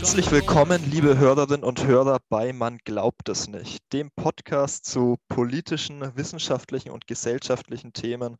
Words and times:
Herzlich 0.00 0.30
willkommen, 0.30 0.82
liebe 0.90 1.18
Hörerinnen 1.18 1.62
und 1.62 1.86
Hörer 1.86 2.20
bei 2.30 2.54
Man 2.54 2.78
glaubt 2.78 3.28
es 3.28 3.48
nicht, 3.48 3.92
dem 3.92 4.10
Podcast 4.10 4.86
zu 4.86 5.18
politischen, 5.28 6.16
wissenschaftlichen 6.16 6.88
und 6.88 7.06
gesellschaftlichen 7.06 7.92
Themen 7.92 8.38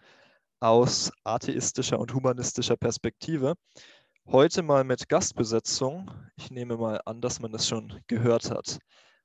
aus 0.60 1.12
atheistischer 1.22 1.98
und 1.98 2.14
humanistischer 2.14 2.78
Perspektive. 2.78 3.56
Heute 4.26 4.62
mal 4.62 4.84
mit 4.84 5.10
Gastbesetzung. 5.10 6.10
Ich 6.36 6.50
nehme 6.50 6.78
mal 6.78 7.02
an, 7.04 7.20
dass 7.20 7.40
man 7.40 7.52
es 7.54 7.68
schon 7.68 8.00
gehört 8.06 8.50
hat. 8.50 8.78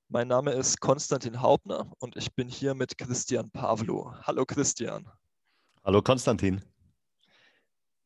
Mein 0.10 0.28
Name 0.28 0.52
ist 0.52 0.82
Konstantin 0.82 1.40
Hauptner 1.40 1.90
und 2.00 2.18
ich 2.18 2.36
bin 2.36 2.50
hier 2.50 2.74
mit 2.74 2.98
Christian 2.98 3.50
Pavlo. 3.50 4.14
Hallo 4.24 4.44
Christian. 4.46 5.10
Hallo 5.86 6.02
Konstantin. 6.02 6.62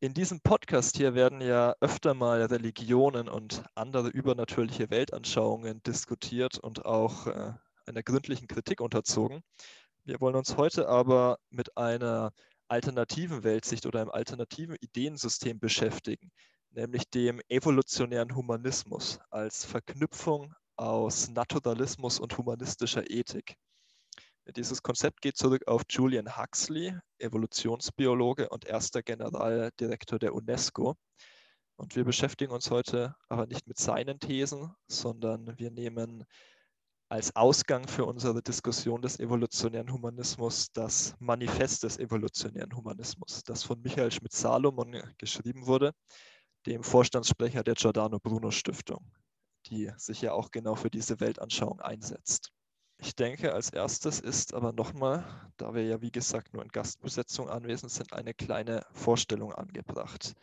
In 0.02 0.14
diesem 0.14 0.40
Podcast 0.40 0.96
hier 0.96 1.14
werden 1.14 1.42
ja 1.42 1.74
öfter 1.80 2.14
mal 2.14 2.42
Religionen 2.44 3.28
und 3.28 3.62
andere 3.74 4.08
übernatürliche 4.08 4.88
Weltanschauungen 4.88 5.82
diskutiert 5.82 6.58
und 6.58 6.86
auch 6.86 7.26
äh, 7.26 7.52
einer 7.84 8.02
gründlichen 8.02 8.48
Kritik 8.48 8.80
unterzogen. 8.80 9.42
Wir 10.04 10.18
wollen 10.22 10.36
uns 10.36 10.56
heute 10.56 10.88
aber 10.88 11.38
mit 11.50 11.76
einer 11.76 12.32
alternativen 12.68 13.44
Weltsicht 13.44 13.84
oder 13.84 14.00
einem 14.00 14.10
alternativen 14.10 14.76
Ideensystem 14.80 15.60
beschäftigen, 15.60 16.30
nämlich 16.70 17.10
dem 17.10 17.42
evolutionären 17.50 18.34
Humanismus 18.34 19.18
als 19.28 19.66
Verknüpfung 19.66 20.54
aus 20.76 21.28
Naturalismus 21.28 22.18
und 22.18 22.38
humanistischer 22.38 23.10
Ethik. 23.10 23.54
Dieses 24.56 24.82
Konzept 24.82 25.20
geht 25.20 25.36
zurück 25.36 25.66
auf 25.68 25.82
Julian 25.88 26.36
Huxley, 26.36 26.94
Evolutionsbiologe 27.18 28.48
und 28.48 28.64
erster 28.64 29.02
Generaldirektor 29.02 30.18
der 30.18 30.34
UNESCO. 30.34 30.96
Und 31.76 31.96
wir 31.96 32.04
beschäftigen 32.04 32.52
uns 32.52 32.70
heute 32.70 33.14
aber 33.28 33.46
nicht 33.46 33.66
mit 33.66 33.78
seinen 33.78 34.18
Thesen, 34.18 34.74
sondern 34.86 35.58
wir 35.58 35.70
nehmen 35.70 36.24
als 37.08 37.34
Ausgang 37.34 37.88
für 37.88 38.04
unsere 38.04 38.42
Diskussion 38.42 39.02
des 39.02 39.18
evolutionären 39.18 39.92
Humanismus 39.92 40.70
das 40.72 41.14
Manifest 41.18 41.82
des 41.82 41.98
evolutionären 41.98 42.74
Humanismus, 42.74 43.42
das 43.44 43.64
von 43.64 43.80
Michael 43.80 44.12
Schmidt-Salomon 44.12 45.02
geschrieben 45.18 45.66
wurde, 45.66 45.92
dem 46.66 46.82
Vorstandssprecher 46.84 47.64
der 47.64 47.74
Giordano 47.74 48.20
Bruno 48.20 48.50
Stiftung, 48.50 49.10
die 49.66 49.90
sich 49.96 50.22
ja 50.22 50.32
auch 50.32 50.50
genau 50.50 50.76
für 50.76 50.90
diese 50.90 51.18
Weltanschauung 51.18 51.80
einsetzt. 51.80 52.52
Ich 53.02 53.16
denke, 53.16 53.54
als 53.54 53.70
erstes 53.70 54.20
ist 54.20 54.52
aber 54.52 54.72
nochmal, 54.72 55.24
da 55.56 55.74
wir 55.74 55.82
ja 55.82 56.02
wie 56.02 56.10
gesagt 56.10 56.52
nur 56.52 56.62
in 56.62 56.68
Gastbesetzung 56.68 57.48
anwesend 57.48 57.90
sind, 57.90 58.12
eine 58.12 58.34
kleine 58.34 58.84
Vorstellung 58.92 59.54
angebracht. 59.54 60.34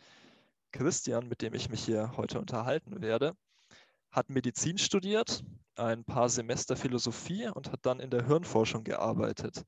Christian, 0.72 1.28
mit 1.28 1.40
dem 1.40 1.54
ich 1.54 1.68
mich 1.68 1.84
hier 1.84 2.16
heute 2.16 2.40
unterhalten 2.40 3.00
werde, 3.00 3.36
hat 4.10 4.28
Medizin 4.28 4.76
studiert, 4.76 5.44
ein 5.76 6.04
paar 6.04 6.28
Semester 6.28 6.74
Philosophie 6.74 7.46
und 7.46 7.70
hat 7.70 7.86
dann 7.86 8.00
in 8.00 8.10
der 8.10 8.26
Hirnforschung 8.26 8.82
gearbeitet. 8.82 9.62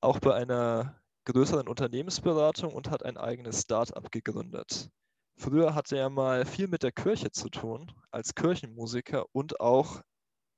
Auch 0.00 0.18
bei 0.18 0.34
einer 0.34 1.00
größeren 1.26 1.68
Unternehmensberatung 1.68 2.74
und 2.74 2.90
hat 2.90 3.04
ein 3.04 3.16
eigenes 3.16 3.62
Start-up 3.62 4.10
gegründet. 4.10 4.90
Früher 5.36 5.76
hatte 5.76 5.96
er 5.96 6.10
mal 6.10 6.44
viel 6.44 6.66
mit 6.66 6.82
der 6.82 6.92
Kirche 6.92 7.30
zu 7.30 7.48
tun, 7.50 7.92
als 8.10 8.34
Kirchenmusiker 8.34 9.26
und 9.32 9.60
auch 9.60 10.02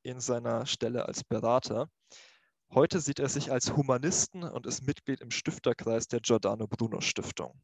in 0.06 0.20
seiner 0.20 0.66
Stelle 0.66 1.06
als 1.06 1.24
Berater. 1.24 1.88
Heute 2.72 3.00
sieht 3.00 3.18
er 3.18 3.28
sich 3.28 3.52
als 3.52 3.76
Humanisten 3.76 4.42
und 4.42 4.66
ist 4.66 4.86
Mitglied 4.86 5.20
im 5.20 5.30
Stifterkreis 5.30 6.08
der 6.08 6.20
Giordano 6.20 6.66
Bruno 6.66 7.00
Stiftung. 7.00 7.60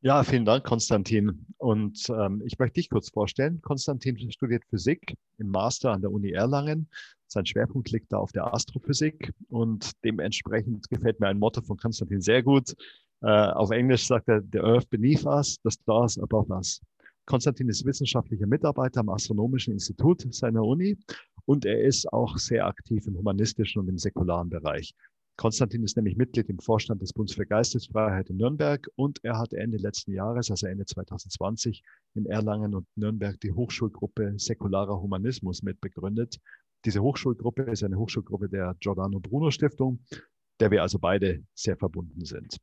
Ja, 0.00 0.24
vielen 0.24 0.44
Dank, 0.44 0.64
Konstantin. 0.64 1.46
Und 1.58 2.08
ähm, 2.10 2.42
ich 2.44 2.58
möchte 2.58 2.80
dich 2.80 2.90
kurz 2.90 3.10
vorstellen. 3.10 3.62
Konstantin 3.62 4.32
studiert 4.32 4.64
Physik 4.68 5.14
im 5.38 5.48
Master 5.48 5.92
an 5.92 6.00
der 6.00 6.10
Uni 6.10 6.32
Erlangen. 6.32 6.88
Sein 7.28 7.46
Schwerpunkt 7.46 7.90
liegt 7.90 8.12
da 8.12 8.18
auf 8.18 8.32
der 8.32 8.52
Astrophysik 8.52 9.32
und 9.48 9.92
dementsprechend 10.04 10.88
gefällt 10.90 11.20
mir 11.20 11.28
ein 11.28 11.38
Motto 11.38 11.62
von 11.62 11.76
Konstantin 11.76 12.20
sehr 12.20 12.42
gut. 12.42 12.74
Äh, 13.22 13.28
auf 13.28 13.70
Englisch 13.70 14.06
sagt 14.06 14.28
er, 14.28 14.42
the 14.52 14.58
earth 14.58 14.90
beneath 14.90 15.24
us, 15.24 15.58
the 15.62 15.70
stars 15.70 16.18
above 16.18 16.52
us. 16.52 16.80
Konstantin 17.26 17.68
ist 17.68 17.84
wissenschaftlicher 17.84 18.46
Mitarbeiter 18.46 19.00
am 19.00 19.08
Astronomischen 19.08 19.72
Institut 19.72 20.26
seiner 20.34 20.64
Uni 20.64 20.98
und 21.44 21.64
er 21.64 21.80
ist 21.82 22.12
auch 22.12 22.36
sehr 22.38 22.66
aktiv 22.66 23.06
im 23.06 23.16
humanistischen 23.16 23.80
und 23.80 23.88
im 23.88 23.98
säkularen 23.98 24.48
Bereich. 24.48 24.94
Konstantin 25.36 25.82
ist 25.82 25.96
nämlich 25.96 26.16
Mitglied 26.16 26.48
im 26.50 26.58
Vorstand 26.58 27.00
des 27.00 27.12
Bundes 27.12 27.34
für 27.34 27.46
Geistesfreiheit 27.46 28.28
in 28.28 28.36
Nürnberg 28.36 28.86
und 28.96 29.18
er 29.24 29.38
hat 29.38 29.54
Ende 29.54 29.78
letzten 29.78 30.12
Jahres, 30.12 30.50
also 30.50 30.66
Ende 30.66 30.84
2020, 30.84 31.82
in 32.14 32.26
Erlangen 32.26 32.74
und 32.74 32.86
Nürnberg 32.96 33.40
die 33.40 33.52
Hochschulgruppe 33.52 34.34
Säkularer 34.38 35.00
Humanismus 35.00 35.62
mitbegründet. 35.62 36.38
Diese 36.84 37.02
Hochschulgruppe 37.02 37.62
ist 37.62 37.82
eine 37.82 37.96
Hochschulgruppe 37.96 38.48
der 38.48 38.76
Giordano 38.80 39.20
Bruno 39.20 39.50
Stiftung, 39.50 40.00
der 40.60 40.70
wir 40.70 40.82
also 40.82 40.98
beide 40.98 41.42
sehr 41.54 41.76
verbunden 41.76 42.24
sind. 42.24 42.58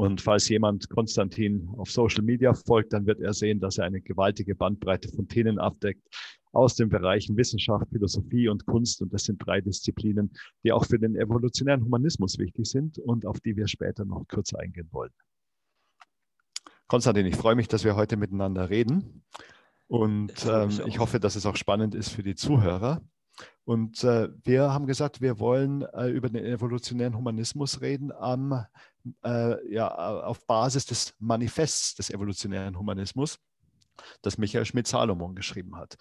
Und 0.00 0.22
falls 0.22 0.48
jemand 0.48 0.88
Konstantin 0.88 1.68
auf 1.76 1.90
Social 1.90 2.22
Media 2.22 2.54
folgt, 2.54 2.94
dann 2.94 3.04
wird 3.04 3.20
er 3.20 3.34
sehen, 3.34 3.60
dass 3.60 3.76
er 3.76 3.84
eine 3.84 4.00
gewaltige 4.00 4.54
Bandbreite 4.54 5.10
von 5.10 5.28
Themen 5.28 5.58
abdeckt 5.58 6.02
aus 6.52 6.74
den 6.74 6.88
Bereichen 6.88 7.36
Wissenschaft, 7.36 7.86
Philosophie 7.90 8.48
und 8.48 8.64
Kunst. 8.64 9.02
Und 9.02 9.12
das 9.12 9.24
sind 9.24 9.46
drei 9.46 9.60
Disziplinen, 9.60 10.32
die 10.64 10.72
auch 10.72 10.86
für 10.86 10.98
den 10.98 11.16
evolutionären 11.16 11.84
Humanismus 11.84 12.38
wichtig 12.38 12.64
sind 12.64 12.98
und 12.98 13.26
auf 13.26 13.40
die 13.40 13.54
wir 13.58 13.68
später 13.68 14.06
noch 14.06 14.26
kürzer 14.26 14.58
eingehen 14.60 14.88
wollen. 14.90 15.12
Konstantin, 16.86 17.26
ich 17.26 17.36
freue 17.36 17.54
mich, 17.54 17.68
dass 17.68 17.84
wir 17.84 17.94
heute 17.94 18.16
miteinander 18.16 18.70
reden. 18.70 19.26
Und 19.86 20.32
ähm, 20.48 20.70
ich 20.86 20.98
hoffe, 20.98 21.20
dass 21.20 21.36
es 21.36 21.44
auch 21.44 21.56
spannend 21.56 21.94
ist 21.94 22.08
für 22.08 22.22
die 22.22 22.36
Zuhörer. 22.36 23.02
Und 23.64 24.02
äh, 24.04 24.30
wir 24.44 24.72
haben 24.72 24.86
gesagt, 24.86 25.20
wir 25.20 25.38
wollen 25.38 25.82
äh, 25.92 26.08
über 26.08 26.28
den 26.30 26.44
evolutionären 26.44 27.16
Humanismus 27.16 27.80
reden 27.80 28.12
am, 28.12 28.64
äh, 29.24 29.72
ja, 29.72 29.88
auf 29.88 30.44
Basis 30.46 30.86
des 30.86 31.14
Manifests 31.18 31.94
des 31.94 32.10
evolutionären 32.10 32.78
Humanismus 32.78 33.38
das 34.22 34.38
Michael 34.38 34.64
Schmidt-Salomon 34.64 35.34
geschrieben 35.34 35.76
hat. 35.76 35.96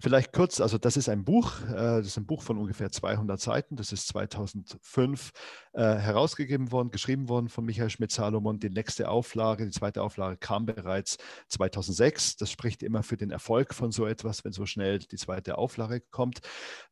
Vielleicht 0.00 0.32
kurz, 0.32 0.60
also 0.60 0.78
das 0.78 0.96
ist 0.96 1.08
ein 1.08 1.24
Buch, 1.24 1.52
äh, 1.68 1.74
das 1.74 2.06
ist 2.06 2.16
ein 2.16 2.26
Buch 2.26 2.42
von 2.42 2.58
ungefähr 2.58 2.90
200 2.90 3.40
Seiten, 3.40 3.76
das 3.76 3.92
ist 3.92 4.08
2005 4.08 5.32
äh, 5.74 5.82
herausgegeben 5.82 6.70
worden, 6.72 6.90
geschrieben 6.90 7.28
worden 7.28 7.48
von 7.48 7.64
Michael 7.64 7.90
Schmidt-Salomon. 7.90 8.60
Die 8.60 8.70
nächste 8.70 9.08
Auflage, 9.08 9.64
die 9.64 9.70
zweite 9.70 10.02
Auflage 10.02 10.36
kam 10.36 10.66
bereits 10.66 11.18
2006. 11.48 12.36
Das 12.36 12.50
spricht 12.50 12.82
immer 12.82 13.02
für 13.02 13.16
den 13.16 13.30
Erfolg 13.30 13.74
von 13.74 13.90
so 13.90 14.06
etwas, 14.06 14.44
wenn 14.44 14.52
so 14.52 14.66
schnell 14.66 14.98
die 14.98 15.16
zweite 15.16 15.58
Auflage 15.58 16.00
kommt. 16.10 16.40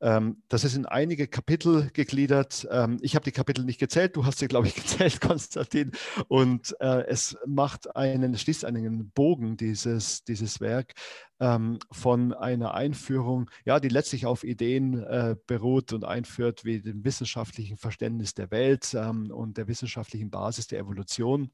Ähm, 0.00 0.42
das 0.48 0.64
ist 0.64 0.76
in 0.76 0.86
einige 0.86 1.28
Kapitel 1.28 1.90
gegliedert. 1.92 2.66
Ähm, 2.70 2.98
ich 3.02 3.14
habe 3.14 3.24
die 3.24 3.32
Kapitel 3.32 3.64
nicht 3.64 3.78
gezählt, 3.78 4.16
du 4.16 4.24
hast 4.24 4.38
sie, 4.38 4.48
glaube 4.48 4.68
ich, 4.68 4.74
gezählt, 4.80 5.20
Konstantin. 5.20 5.92
Und 6.28 6.74
äh, 6.80 7.06
es 7.06 7.36
macht 7.46 7.94
einen, 7.96 8.36
schließt 8.36 8.64
einen 8.64 9.10
Bogen 9.10 9.56
dieses, 9.56 10.24
dieses 10.24 10.49
dieses 10.50 10.60
Werk 10.60 10.94
ähm, 11.40 11.78
von 11.90 12.32
einer 12.32 12.74
Einführung, 12.74 13.50
ja, 13.64 13.80
die 13.80 13.88
letztlich 13.88 14.26
auf 14.26 14.44
Ideen 14.44 15.02
äh, 15.02 15.36
beruht 15.46 15.92
und 15.92 16.04
einführt, 16.04 16.64
wie 16.64 16.80
dem 16.80 17.04
wissenschaftlichen 17.04 17.76
Verständnis 17.76 18.34
der 18.34 18.50
Welt 18.50 18.94
ähm, 18.94 19.30
und 19.30 19.56
der 19.56 19.68
wissenschaftlichen 19.68 20.30
Basis 20.30 20.66
der 20.66 20.80
Evolution. 20.80 21.50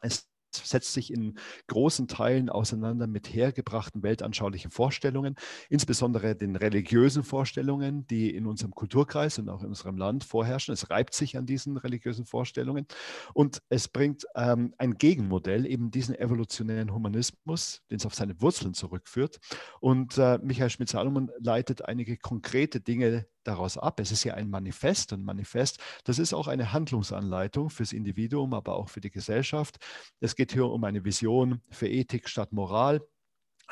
Es 0.00 0.28
setzt 0.56 0.92
sich 0.92 1.12
in 1.12 1.38
großen 1.68 2.08
Teilen 2.08 2.48
auseinander 2.48 3.06
mit 3.06 3.32
hergebrachten 3.32 4.02
weltanschaulichen 4.02 4.70
Vorstellungen, 4.70 5.36
insbesondere 5.68 6.36
den 6.36 6.56
religiösen 6.56 7.22
Vorstellungen, 7.22 8.06
die 8.06 8.34
in 8.34 8.46
unserem 8.46 8.72
Kulturkreis 8.72 9.38
und 9.38 9.48
auch 9.48 9.62
in 9.62 9.68
unserem 9.68 9.96
Land 9.96 10.24
vorherrschen. 10.24 10.74
Es 10.74 10.90
reibt 10.90 11.14
sich 11.14 11.36
an 11.36 11.46
diesen 11.46 11.76
religiösen 11.76 12.26
Vorstellungen 12.26 12.86
und 13.34 13.62
es 13.68 13.88
bringt 13.88 14.24
ähm, 14.34 14.74
ein 14.78 14.94
Gegenmodell, 14.94 15.66
eben 15.66 15.90
diesen 15.90 16.14
evolutionären 16.14 16.92
Humanismus, 16.92 17.82
den 17.90 17.96
es 17.98 18.06
auf 18.06 18.14
seine 18.14 18.40
Wurzeln 18.40 18.74
zurückführt. 18.74 19.38
Und 19.80 20.18
äh, 20.18 20.38
Michael 20.42 20.70
Schmidt-Salomon 20.70 21.30
leitet 21.38 21.84
einige 21.84 22.16
konkrete 22.16 22.80
Dinge 22.80 23.26
daraus 23.44 23.78
ab. 23.78 24.00
Es 24.00 24.12
ist 24.12 24.24
ja 24.24 24.34
ein 24.34 24.50
Manifest 24.50 25.12
und 25.12 25.24
Manifest, 25.24 25.78
das 26.04 26.18
ist 26.18 26.34
auch 26.34 26.48
eine 26.48 26.72
Handlungsanleitung 26.72 27.70
fürs 27.70 27.92
Individuum, 27.92 28.54
aber 28.54 28.76
auch 28.76 28.88
für 28.88 29.00
die 29.00 29.10
Gesellschaft. 29.10 29.78
Es 30.20 30.36
geht 30.36 30.52
hier 30.52 30.66
um 30.66 30.84
eine 30.84 31.04
Vision 31.04 31.60
für 31.70 31.88
Ethik 31.88 32.28
statt 32.28 32.52
Moral. 32.52 33.00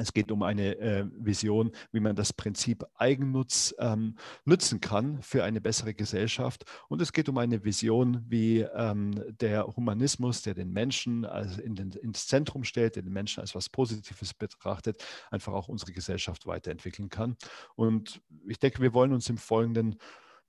Es 0.00 0.12
geht 0.12 0.32
um 0.32 0.43
eine 0.43 0.76
äh, 0.79 1.05
Vision, 1.12 1.73
wie 1.93 2.00
man 2.00 2.17
das 2.17 2.32
Prinzip 2.32 2.85
Eigennutz 2.94 3.75
ähm, 3.79 4.17
nutzen 4.44 4.81
kann 4.81 5.20
für 5.23 5.44
eine 5.44 5.61
bessere 5.61 5.94
Gesellschaft. 5.94 6.64
Und 6.88 7.02
es 7.02 7.12
geht 7.12 7.29
um 7.29 7.37
eine 7.37 7.64
Vision, 7.64 8.25
wie 8.26 8.61
ähm, 8.61 9.23
der 9.41 9.67
Humanismus, 9.67 10.43
der 10.43 10.55
den 10.55 10.73
Menschen 10.73 11.25
als 11.25 11.58
in 11.58 11.75
den, 11.75 11.93
ins 11.93 12.26
Zentrum 12.26 12.64
stellt, 12.64 12.97
der 12.97 13.02
den 13.02 13.12
Menschen 13.12 13.41
als 13.41 13.50
etwas 13.50 13.69
Positives 13.69 14.32
betrachtet, 14.32 15.05
einfach 15.31 15.52
auch 15.52 15.69
unsere 15.69 15.93
Gesellschaft 15.93 16.47
weiterentwickeln 16.47 17.11
kann. 17.11 17.37
Und 17.75 18.23
ich 18.47 18.58
denke, 18.58 18.81
wir 18.81 18.94
wollen 18.94 19.12
uns 19.12 19.29
im 19.29 19.37
Folgenden 19.37 19.97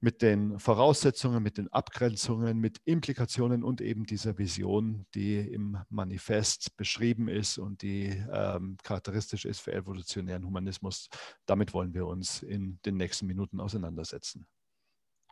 mit 0.01 0.23
den 0.23 0.57
Voraussetzungen, 0.57 1.43
mit 1.43 1.57
den 1.57 1.71
Abgrenzungen, 1.71 2.57
mit 2.57 2.81
Implikationen 2.85 3.63
und 3.63 3.81
eben 3.81 4.05
dieser 4.05 4.39
Vision, 4.39 5.05
die 5.13 5.37
im 5.37 5.77
Manifest 5.89 6.75
beschrieben 6.75 7.27
ist 7.27 7.59
und 7.59 7.83
die 7.83 8.07
ähm, 8.33 8.77
charakteristisch 8.83 9.45
ist 9.45 9.59
für 9.59 9.73
evolutionären 9.73 10.43
Humanismus. 10.43 11.07
Damit 11.45 11.75
wollen 11.75 11.93
wir 11.93 12.07
uns 12.07 12.41
in 12.41 12.79
den 12.83 12.97
nächsten 12.97 13.27
Minuten 13.27 13.59
auseinandersetzen. 13.59 14.47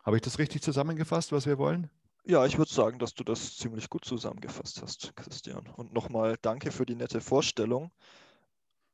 Habe 0.03 0.17
ich 0.17 0.21
das 0.21 0.37
richtig 0.37 0.61
zusammengefasst, 0.61 1.31
was 1.31 1.47
wir 1.47 1.57
wollen? 1.57 1.89
Ja, 2.25 2.45
ich 2.45 2.59
würde 2.59 2.71
sagen, 2.71 2.99
dass 2.99 3.15
du 3.15 3.23
das 3.23 3.57
ziemlich 3.57 3.89
gut 3.89 4.05
zusammengefasst 4.05 4.83
hast, 4.83 5.15
Christian. 5.15 5.67
Und 5.77 5.93
nochmal 5.93 6.37
danke 6.43 6.71
für 6.71 6.85
die 6.85 6.95
nette 6.95 7.21
Vorstellung. 7.21 7.91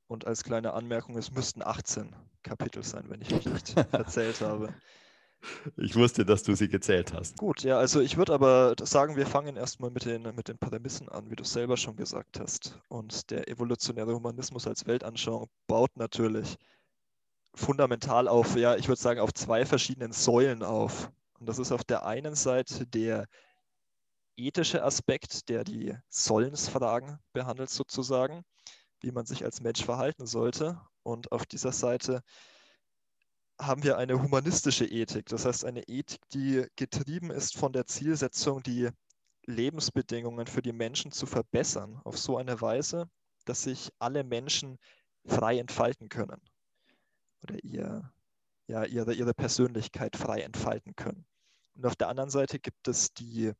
Und 0.07 0.25
als 0.25 0.45
kleine 0.45 0.73
Anmerkung, 0.73 1.17
es 1.17 1.31
müssten 1.31 1.61
18 1.61 2.15
Kapitel 2.43 2.81
sein, 2.83 3.09
wenn 3.09 3.21
ich 3.21 3.31
mich 3.31 3.45
nicht 3.45 3.75
erzählt 3.91 4.39
habe. 4.39 4.73
Ich 5.77 5.95
wusste, 5.95 6.25
dass 6.25 6.43
du 6.43 6.55
sie 6.55 6.67
gezählt 6.67 7.13
hast. 7.13 7.37
Gut, 7.37 7.63
ja, 7.63 7.77
also 7.77 8.01
ich 8.01 8.17
würde 8.17 8.33
aber 8.33 8.75
sagen, 8.81 9.15
wir 9.15 9.27
fangen 9.27 9.55
erstmal 9.55 9.91
mit 9.91 10.05
den, 10.05 10.23
mit 10.35 10.47
den 10.47 10.57
Prämissen 10.57 11.09
an, 11.09 11.29
wie 11.29 11.35
du 11.35 11.43
selber 11.43 11.77
schon 11.77 11.95
gesagt 11.95 12.39
hast. 12.39 12.79
Und 12.87 13.29
der 13.31 13.47
evolutionäre 13.47 14.13
Humanismus 14.13 14.67
als 14.67 14.85
Weltanschauung 14.85 15.49
baut 15.67 15.95
natürlich 15.95 16.57
fundamental 17.53 18.27
auf, 18.27 18.55
ja, 18.55 18.75
ich 18.75 18.87
würde 18.87 19.01
sagen, 19.01 19.19
auf 19.19 19.33
zwei 19.33 19.65
verschiedenen 19.65 20.11
Säulen 20.11 20.63
auf. 20.63 21.11
Und 21.39 21.47
das 21.47 21.59
ist 21.59 21.71
auf 21.71 21.83
der 21.83 22.05
einen 22.05 22.35
Seite 22.35 22.85
der 22.85 23.27
ethische 24.37 24.83
Aspekt, 24.83 25.49
der 25.49 25.63
die 25.63 25.95
Sollensfragen 26.09 27.19
behandelt 27.33 27.69
sozusagen, 27.69 28.43
wie 29.01 29.11
man 29.11 29.25
sich 29.25 29.43
als 29.43 29.61
Mensch 29.61 29.83
verhalten 29.83 30.25
sollte. 30.25 30.81
Und 31.03 31.31
auf 31.31 31.45
dieser 31.45 31.71
Seite 31.71 32.21
haben 33.59 33.83
wir 33.83 33.97
eine 33.97 34.21
humanistische 34.21 34.85
Ethik, 34.85 35.27
das 35.27 35.45
heißt 35.45 35.65
eine 35.65 35.83
Ethik, 35.87 36.21
die 36.29 36.65
getrieben 36.75 37.31
ist 37.31 37.57
von 37.57 37.73
der 37.73 37.85
Zielsetzung, 37.85 38.63
die 38.63 38.89
Lebensbedingungen 39.45 40.47
für 40.47 40.61
die 40.61 40.73
Menschen 40.73 41.11
zu 41.11 41.25
verbessern, 41.25 42.01
auf 42.03 42.17
so 42.17 42.37
eine 42.37 42.59
Weise, 42.61 43.09
dass 43.45 43.63
sich 43.63 43.91
alle 43.99 44.23
Menschen 44.23 44.77
frei 45.25 45.59
entfalten 45.59 46.09
können 46.09 46.41
oder 47.43 47.63
ihr, 47.63 48.11
ja, 48.67 48.83
ihre, 48.83 49.13
ihre 49.13 49.33
Persönlichkeit 49.33 50.15
frei 50.15 50.41
entfalten 50.41 50.95
können. 50.95 51.25
Und 51.75 51.85
auf 51.85 51.95
der 51.95 52.09
anderen 52.09 52.29
Seite 52.29 52.59
gibt 52.59 52.87
es 52.87 53.13
die 53.13 53.51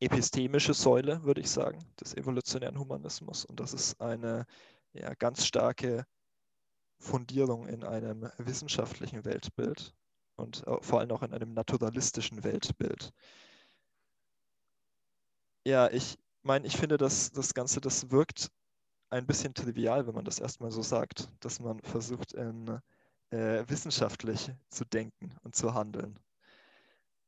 epistemische 0.00 0.74
Säule, 0.74 1.22
würde 1.22 1.40
ich 1.40 1.50
sagen, 1.50 1.78
des 2.00 2.14
evolutionären 2.14 2.78
Humanismus. 2.78 3.44
Und 3.44 3.60
das 3.60 3.72
ist 3.72 4.00
eine 4.00 4.46
ja, 4.92 5.14
ganz 5.14 5.46
starke 5.46 6.04
Fundierung 6.98 7.66
in 7.66 7.84
einem 7.84 8.30
wissenschaftlichen 8.38 9.24
Weltbild 9.24 9.94
und 10.36 10.64
vor 10.80 11.00
allem 11.00 11.10
auch 11.10 11.22
in 11.22 11.32
einem 11.32 11.54
naturalistischen 11.54 12.44
Weltbild. 12.44 13.12
Ja, 15.64 15.90
ich 15.90 16.18
meine, 16.42 16.66
ich 16.66 16.76
finde, 16.76 16.96
dass 16.96 17.32
das 17.32 17.54
Ganze, 17.54 17.80
das 17.80 18.10
wirkt 18.10 18.50
ein 19.10 19.26
bisschen 19.26 19.54
trivial, 19.54 20.06
wenn 20.06 20.14
man 20.14 20.24
das 20.24 20.38
erstmal 20.38 20.70
so 20.70 20.82
sagt, 20.82 21.28
dass 21.40 21.60
man 21.60 21.80
versucht, 21.80 22.32
in, 22.32 22.80
äh, 23.30 23.64
wissenschaftlich 23.66 24.52
zu 24.70 24.84
denken 24.84 25.34
und 25.42 25.56
zu 25.56 25.74
handeln. 25.74 26.18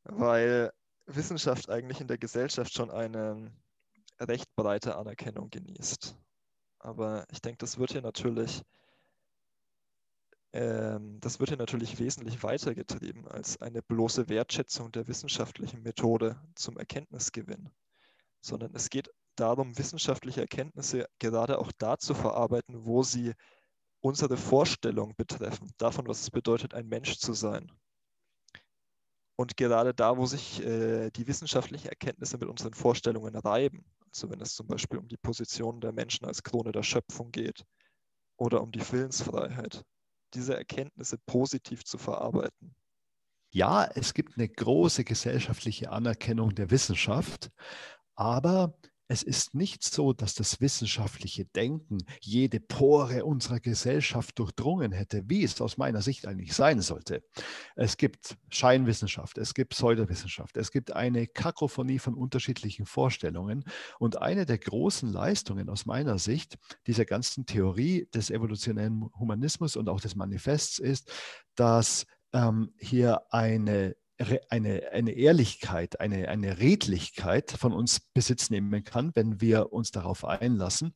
Weil 0.05 0.73
Wissenschaft 1.07 1.69
eigentlich 1.71 2.01
in 2.01 2.09
der 2.09 2.19
Gesellschaft 2.19 2.73
schon 2.73 2.91
eine 2.91 3.51
recht 4.21 4.55
breite 4.57 4.97
Anerkennung 4.97 5.51
genießt. 5.51 6.17
Aber 6.81 7.27
ich 7.31 7.41
denke, 7.41 7.59
das 7.59 7.79
wird 7.79 7.93
hier 7.93 8.03
natürlich 8.03 8.63
ähm, 10.53 11.21
das 11.21 11.41
wird 11.41 11.51
hier 11.51 11.59
natürlich 11.59 11.99
wesentlich 11.99 12.43
weitergetrieben 12.43 13.29
als 13.29 13.61
eine 13.61 13.83
bloße 13.83 14.29
Wertschätzung 14.29 14.93
der 14.93 15.07
wissenschaftlichen 15.07 15.83
Methode 15.83 16.41
zum 16.55 16.79
Erkenntnisgewinn, 16.79 17.71
sondern 18.41 18.75
es 18.75 18.89
geht 18.89 19.11
darum, 19.37 19.77
wissenschaftliche 19.79 20.41
Erkenntnisse 20.41 21.07
gerade 21.19 21.59
auch 21.59 21.71
da 21.79 21.99
zu 21.99 22.15
verarbeiten, 22.15 22.85
wo 22.85 23.03
sie 23.03 23.35
unsere 24.01 24.37
Vorstellung 24.37 25.15
betreffen, 25.17 25.71
davon, 25.79 26.07
was 26.07 26.23
es 26.23 26.31
bedeutet, 26.31 26.75
ein 26.75 26.89
Mensch 26.89 27.19
zu 27.19 27.35
sein. 27.35 27.71
Und 29.37 29.57
gerade 29.57 29.95
da, 29.95 30.17
wo 30.17 30.27
sich 30.27 30.65
äh, 30.65 31.11
die 31.11 31.27
wissenschaftlichen 31.27 31.89
Erkenntnisse 31.89 32.39
mit 32.39 32.49
unseren 32.49 32.75
Vorstellungen 32.75 33.37
reiben, 33.37 33.85
also 34.07 34.31
wenn 34.31 34.41
es 34.41 34.55
zum 34.55 34.67
Beispiel 34.67 34.99
um 34.99 35.09
die 35.09 35.17
Position 35.17 35.81
der 35.81 35.93
Menschen 35.93 36.27
als 36.27 36.43
Krone 36.43 36.73
der 36.73 36.83
Schöpfung 36.83 37.31
geht 37.31 37.65
oder 38.37 38.63
um 38.63 38.73
die 38.73 38.81
Willensfreiheit, 38.81 39.85
diese 40.35 40.57
Erkenntnisse 40.57 41.19
positiv 41.19 41.85
zu 41.85 41.99
verarbeiten. 41.99 42.75
Ja, 43.51 43.85
es 43.85 44.13
gibt 44.15 44.37
eine 44.37 44.49
große 44.49 45.05
gesellschaftliche 45.05 45.91
Anerkennung 45.91 46.55
der 46.55 46.71
Wissenschaft, 46.71 47.51
aber 48.15 48.75
es 49.09 49.23
ist 49.23 49.55
nicht 49.55 49.83
so, 49.83 50.13
dass 50.13 50.35
das 50.35 50.61
wissenschaftliche 50.61 51.47
Denken 51.47 51.99
jede 52.21 52.61
Pore 52.61 53.25
unserer 53.25 53.59
Gesellschaft 53.59 54.39
durchdrungen 54.39 54.93
hätte, 54.93 55.23
wie 55.29 55.43
es 55.43 55.59
aus 55.63 55.79
meiner 55.79 56.03
Sicht 56.03 56.27
eigentlich 56.27 56.53
sein 56.53 56.83
sollte. 56.83 57.23
Es 57.75 57.97
gibt 57.97 58.37
Scheinwissenschaft, 58.51 59.39
es 59.39 59.55
gibt 59.55 59.71
Pseudowissenschaft, 59.71 60.59
es 60.59 60.71
gibt 60.71 60.93
eine 60.93 61.27
Kakophonie 61.27 61.99
von 61.99 62.15
unterschiedlichen 62.15 62.85
Vorstellungen. 62.85 63.65
Und 63.99 64.21
eine 64.21 64.45
der 64.45 64.59
großen 64.59 65.11
Leistungen 65.11 65.71
aus 65.71 65.87
meiner 65.87 66.19
Sicht 66.19 66.59
dieser 66.87 67.07
ganzen 67.07 67.47
Theorie 67.47 68.09
des 68.15 68.31
evolutionären 68.31 69.09
Humanismus 69.19 69.77
und 69.77 69.89
auch 69.89 70.01
des 70.01 70.17
Manifests 70.17 70.79
ist, 70.79 71.11
dass 71.55 72.05
ähm, 72.35 72.75
hier 72.79 73.23
eine 73.31 73.97
eine, 74.51 74.91
eine 74.93 75.13
Ehrlichkeit, 75.13 76.01
eine, 76.01 76.29
eine 76.29 76.59
Redlichkeit 76.59 77.51
von 77.53 77.73
uns 77.73 78.01
Besitz 78.01 78.51
nehmen 78.51 78.85
kann, 78.85 79.13
wenn 79.15 79.41
wir 79.41 79.73
uns 79.73 79.91
darauf 79.91 80.25
einlassen, 80.25 80.95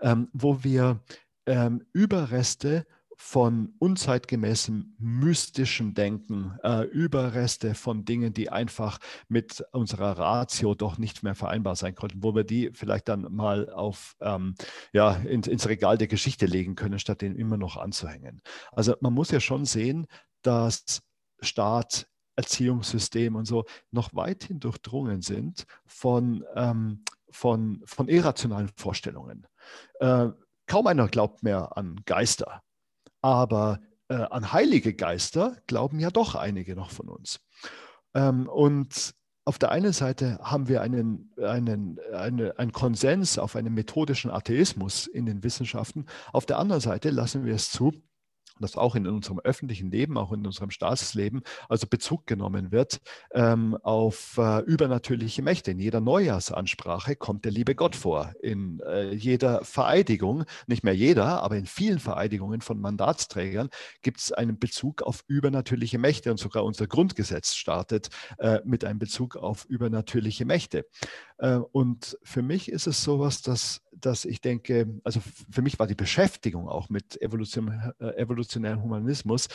ähm, 0.00 0.28
wo 0.32 0.64
wir 0.64 1.00
ähm, 1.46 1.84
Überreste 1.92 2.86
von 3.16 3.74
unzeitgemäßem 3.78 4.96
mystischem 4.98 5.94
Denken, 5.94 6.58
äh, 6.62 6.82
Überreste 6.82 7.74
von 7.74 8.04
Dingen, 8.04 8.34
die 8.34 8.50
einfach 8.50 8.98
mit 9.28 9.64
unserer 9.72 10.18
Ratio 10.18 10.74
doch 10.74 10.98
nicht 10.98 11.22
mehr 11.22 11.34
vereinbar 11.34 11.76
sein 11.76 11.94
konnten, 11.94 12.22
wo 12.22 12.34
wir 12.34 12.44
die 12.44 12.70
vielleicht 12.74 13.08
dann 13.08 13.32
mal 13.32 13.70
auf, 13.70 14.16
ähm, 14.20 14.54
ja, 14.92 15.12
in, 15.12 15.42
ins 15.42 15.68
Regal 15.68 15.96
der 15.96 16.08
Geschichte 16.08 16.46
legen 16.46 16.74
können, 16.74 16.98
statt 16.98 17.20
den 17.20 17.36
immer 17.36 17.56
noch 17.56 17.76
anzuhängen. 17.76 18.42
Also 18.72 18.96
man 19.00 19.14
muss 19.14 19.30
ja 19.30 19.40
schon 19.40 19.64
sehen, 19.64 20.06
dass 20.42 21.02
Staat 21.40 22.08
Erziehungssystem 22.36 23.36
und 23.36 23.46
so 23.46 23.64
noch 23.90 24.14
weithin 24.14 24.60
durchdrungen 24.60 25.22
sind 25.22 25.66
von, 25.86 26.44
ähm, 26.54 27.04
von, 27.30 27.82
von 27.84 28.08
irrationalen 28.08 28.70
Vorstellungen. 28.76 29.46
Äh, 30.00 30.28
kaum 30.66 30.86
einer 30.86 31.08
glaubt 31.08 31.42
mehr 31.42 31.76
an 31.76 32.00
Geister, 32.04 32.62
aber 33.22 33.80
äh, 34.08 34.14
an 34.14 34.52
heilige 34.52 34.94
Geister 34.94 35.56
glauben 35.66 35.98
ja 35.98 36.10
doch 36.10 36.34
einige 36.34 36.74
noch 36.74 36.90
von 36.90 37.08
uns. 37.08 37.40
Ähm, 38.14 38.48
und 38.48 39.14
auf 39.46 39.58
der 39.58 39.70
einen 39.70 39.92
Seite 39.92 40.38
haben 40.42 40.68
wir 40.68 40.80
einen, 40.80 41.32
einen, 41.36 42.00
eine, 42.14 42.58
einen 42.58 42.72
Konsens 42.72 43.38
auf 43.38 43.56
einen 43.56 43.74
methodischen 43.74 44.30
Atheismus 44.30 45.06
in 45.06 45.26
den 45.26 45.42
Wissenschaften. 45.42 46.06
Auf 46.32 46.46
der 46.46 46.58
anderen 46.58 46.80
Seite 46.80 47.10
lassen 47.10 47.44
wir 47.44 47.54
es 47.54 47.70
zu, 47.70 47.92
dass 48.60 48.76
auch 48.76 48.94
in 48.94 49.06
unserem 49.06 49.40
öffentlichen 49.40 49.90
Leben, 49.90 50.16
auch 50.16 50.32
in 50.32 50.46
unserem 50.46 50.70
Staatsleben, 50.70 51.42
also 51.68 51.86
Bezug 51.86 52.26
genommen 52.26 52.72
wird 52.72 53.00
ähm, 53.32 53.76
auf 53.82 54.38
äh, 54.38 54.60
übernatürliche 54.60 55.42
Mächte. 55.42 55.72
In 55.72 55.78
jeder 55.78 56.00
Neujahrsansprache 56.00 57.16
kommt 57.16 57.44
der 57.44 57.52
liebe 57.52 57.74
Gott 57.74 57.96
vor. 57.96 58.32
In 58.42 58.80
äh, 58.80 59.12
jeder 59.12 59.64
Vereidigung, 59.64 60.44
nicht 60.66 60.84
mehr 60.84 60.94
jeder, 60.94 61.42
aber 61.42 61.56
in 61.56 61.66
vielen 61.66 61.98
Vereidigungen 61.98 62.60
von 62.60 62.80
Mandatsträgern 62.80 63.70
gibt 64.02 64.20
es 64.20 64.32
einen 64.32 64.58
Bezug 64.58 65.02
auf 65.02 65.24
übernatürliche 65.26 65.98
Mächte 65.98 66.30
und 66.30 66.38
sogar 66.38 66.64
unser 66.64 66.86
Grundgesetz 66.86 67.54
startet 67.54 68.08
äh, 68.38 68.60
mit 68.64 68.84
einem 68.84 68.98
Bezug 68.98 69.36
auf 69.36 69.64
übernatürliche 69.66 70.44
Mächte. 70.44 70.86
Äh, 71.38 71.56
und 71.56 72.18
für 72.22 72.42
mich 72.42 72.70
ist 72.70 72.86
es 72.86 73.02
sowas, 73.02 73.42
dass, 73.42 73.82
dass 74.00 74.24
ich 74.24 74.40
denke, 74.40 75.00
also 75.04 75.20
für 75.50 75.62
mich 75.62 75.78
war 75.78 75.86
die 75.86 75.94
Beschäftigung 75.94 76.68
auch 76.68 76.88
mit 76.88 77.20
Evolution, 77.20 77.68
äh, 77.98 78.16
evolutionärem 78.16 78.82
Humanismus 78.82 79.48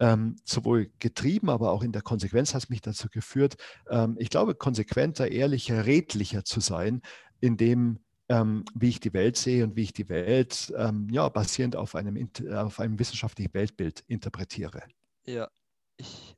ähm, 0.00 0.36
sowohl 0.44 0.90
getrieben, 0.98 1.50
aber 1.50 1.70
auch 1.70 1.82
in 1.82 1.92
der 1.92 2.02
Konsequenz 2.02 2.54
hat 2.54 2.64
es 2.64 2.68
mich 2.68 2.80
dazu 2.80 3.08
geführt, 3.08 3.56
ähm, 3.88 4.16
ich 4.18 4.30
glaube, 4.30 4.54
konsequenter, 4.54 5.30
ehrlicher, 5.30 5.86
redlicher 5.86 6.44
zu 6.44 6.60
sein, 6.60 7.02
in 7.40 7.56
dem, 7.56 8.00
ähm, 8.28 8.64
wie 8.74 8.88
ich 8.88 9.00
die 9.00 9.12
Welt 9.12 9.36
sehe 9.36 9.64
und 9.64 9.76
wie 9.76 9.82
ich 9.82 9.92
die 9.92 10.08
Welt 10.08 10.72
ähm, 10.76 11.08
ja, 11.10 11.28
basierend 11.28 11.76
auf 11.76 11.94
einem, 11.94 12.28
auf 12.52 12.80
einem 12.80 12.98
wissenschaftlichen 12.98 13.52
Weltbild 13.54 14.04
interpretiere. 14.06 14.82
Ja, 15.26 15.48
ich 15.96 16.36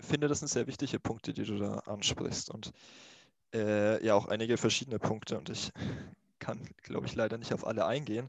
finde, 0.00 0.28
das 0.28 0.40
sind 0.40 0.48
sehr 0.48 0.66
wichtige 0.66 0.98
Punkte, 0.98 1.32
die 1.32 1.44
du 1.44 1.58
da 1.58 1.74
ansprichst. 1.86 2.50
Und 2.50 2.72
äh, 3.54 4.04
ja 4.04 4.14
auch 4.14 4.26
einige 4.26 4.56
verschiedene 4.56 4.98
Punkte 4.98 5.38
und 5.38 5.48
ich 5.48 5.70
kann, 6.38 6.60
glaube 6.82 7.06
ich, 7.06 7.14
leider 7.14 7.38
nicht 7.38 7.52
auf 7.52 7.66
alle 7.66 7.86
eingehen. 7.86 8.28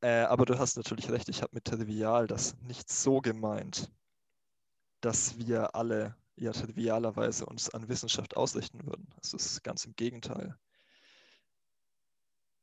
Äh, 0.00 0.24
aber 0.24 0.44
du 0.44 0.58
hast 0.58 0.76
natürlich 0.76 1.10
recht, 1.10 1.28
ich 1.28 1.42
habe 1.42 1.54
mit 1.54 1.64
trivial 1.64 2.26
das 2.26 2.56
nicht 2.62 2.90
so 2.90 3.20
gemeint, 3.20 3.90
dass 5.00 5.38
wir 5.38 5.74
alle 5.74 6.16
ja 6.36 6.52
trivialerweise 6.52 7.46
uns 7.46 7.70
an 7.70 7.88
Wissenschaft 7.88 8.36
ausrichten 8.36 8.84
würden. 8.86 9.06
Das 9.20 9.34
ist 9.34 9.62
ganz 9.62 9.84
im 9.84 9.94
Gegenteil. 9.96 10.56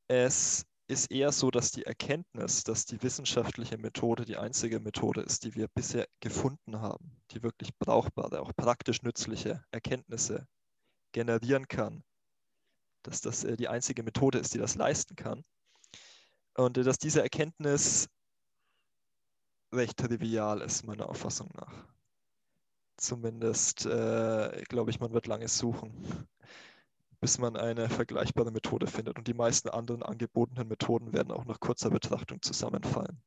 Es 0.08 0.66
ist 0.88 1.10
eher 1.10 1.32
so, 1.32 1.52
dass 1.52 1.72
die 1.72 1.86
Erkenntnis, 1.86 2.64
dass 2.64 2.86
die 2.86 3.02
wissenschaftliche 3.02 3.78
Methode 3.78 4.26
die 4.26 4.36
einzige 4.36 4.80
Methode 4.82 5.22
ist, 5.22 5.46
die 5.46 5.56
wir 5.56 5.70
bisher 5.70 6.06
gefunden 6.20 6.82
haben, 6.82 7.16
die 7.32 7.42
wirklich 7.44 7.74
brauchbare, 7.80 8.42
auch 8.42 8.52
praktisch 8.56 9.02
nützliche 9.02 9.64
Erkenntnisse 9.72 10.48
generieren 11.14 11.68
kann, 11.70 12.04
dass 13.04 13.22
das 13.22 13.44
äh, 13.44 13.58
die 13.58 13.68
einzige 13.68 14.04
Methode 14.04 14.40
ist, 14.40 14.54
die 14.54 14.60
das 14.60 14.76
leisten 14.76 15.16
kann. 15.16 15.44
Und 16.56 16.78
äh, 16.78 16.84
dass 16.84 16.98
diese 16.98 17.22
Erkenntnis 17.22 18.10
recht 19.74 19.98
trivial 19.98 20.62
ist, 20.62 20.86
meiner 20.86 21.10
Auffassung 21.10 21.50
nach. 21.56 21.86
Zumindest 22.98 23.86
äh, 23.86 24.64
glaube 24.70 24.92
ich, 24.92 25.00
man 25.00 25.14
wird 25.14 25.28
lange 25.28 25.48
suchen 25.48 26.28
bis 27.22 27.38
man 27.38 27.56
eine 27.56 27.88
vergleichbare 27.88 28.52
Methode 28.52 28.88
findet. 28.88 29.18
Und 29.18 29.28
die 29.28 29.36
meisten 29.36 29.70
anderen 29.70 30.04
angebotenen 30.04 30.68
Methoden 30.68 31.14
werden 31.14 31.32
auch 31.32 31.46
nach 31.46 31.60
kurzer 31.60 31.92
Betrachtung 31.92 32.42
zusammenfallen. 32.42 33.22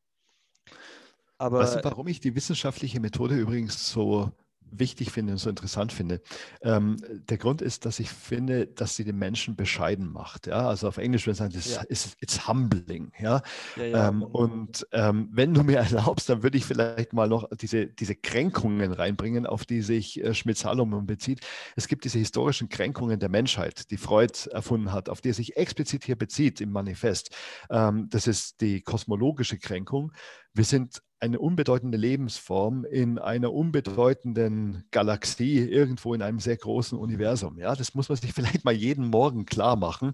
Aber 1.38 1.60
weißt 1.60 1.76
du, 1.76 1.84
warum 1.84 2.08
ich 2.08 2.20
die 2.20 2.34
wissenschaftliche 2.34 3.00
Methode 3.00 3.36
übrigens 3.36 3.88
so 3.88 4.32
wichtig 4.70 5.10
finde 5.10 5.32
und 5.32 5.38
so 5.38 5.50
interessant 5.50 5.92
finde. 5.92 6.20
Ähm, 6.62 6.96
der 7.28 7.38
Grund 7.38 7.62
ist, 7.62 7.86
dass 7.86 8.00
ich 8.00 8.10
finde, 8.10 8.66
dass 8.66 8.96
sie 8.96 9.04
den 9.04 9.16
Menschen 9.16 9.56
bescheiden 9.56 10.12
macht. 10.12 10.46
Ja? 10.46 10.68
Also 10.68 10.88
auf 10.88 10.98
Englisch 10.98 11.26
würde 11.26 11.32
ich 11.32 11.38
sagen, 11.38 11.52
das 11.54 11.74
ja. 11.74 11.82
ist 11.82 12.16
it's 12.20 12.48
humbling. 12.48 13.12
Ja? 13.18 13.42
ja, 13.76 13.84
ja 13.84 14.08
ähm, 14.08 14.22
und 14.22 14.86
ähm, 14.92 15.28
wenn 15.32 15.54
du 15.54 15.62
mir 15.62 15.78
erlaubst, 15.90 16.28
dann 16.28 16.42
würde 16.42 16.58
ich 16.58 16.64
vielleicht 16.64 17.12
mal 17.12 17.28
noch 17.28 17.48
diese, 17.56 17.86
diese 17.86 18.14
Kränkungen 18.14 18.92
reinbringen, 18.92 19.46
auf 19.46 19.64
die 19.64 19.82
sich 19.82 20.22
äh, 20.22 20.34
Schmidt-Salomon 20.34 21.06
bezieht. 21.06 21.40
Es 21.76 21.88
gibt 21.88 22.04
diese 22.04 22.18
historischen 22.18 22.68
Kränkungen 22.68 23.20
der 23.20 23.28
Menschheit, 23.28 23.90
die 23.90 23.96
Freud 23.96 24.48
erfunden 24.50 24.92
hat, 24.92 25.08
auf 25.08 25.20
die 25.20 25.30
er 25.30 25.34
sich 25.34 25.56
explizit 25.56 26.04
hier 26.04 26.16
bezieht 26.16 26.60
im 26.60 26.70
Manifest. 26.70 27.30
Ähm, 27.70 28.08
das 28.10 28.26
ist 28.26 28.60
die 28.60 28.80
kosmologische 28.82 29.58
Kränkung. 29.58 30.12
Wir 30.54 30.64
sind 30.64 31.02
eine 31.20 31.38
unbedeutende 31.40 31.96
Lebensform 31.96 32.84
in 32.84 33.18
einer 33.18 33.52
unbedeutenden 33.52 34.84
Galaxie, 34.90 35.58
irgendwo 35.58 36.12
in 36.14 36.22
einem 36.22 36.38
sehr 36.38 36.56
großen 36.56 36.98
Universum. 36.98 37.58
Ja, 37.58 37.74
das 37.74 37.94
muss 37.94 38.08
man 38.08 38.16
sich 38.16 38.32
vielleicht 38.34 38.64
mal 38.64 38.74
jeden 38.74 39.08
Morgen 39.08 39.46
klar 39.46 39.76
machen. 39.76 40.12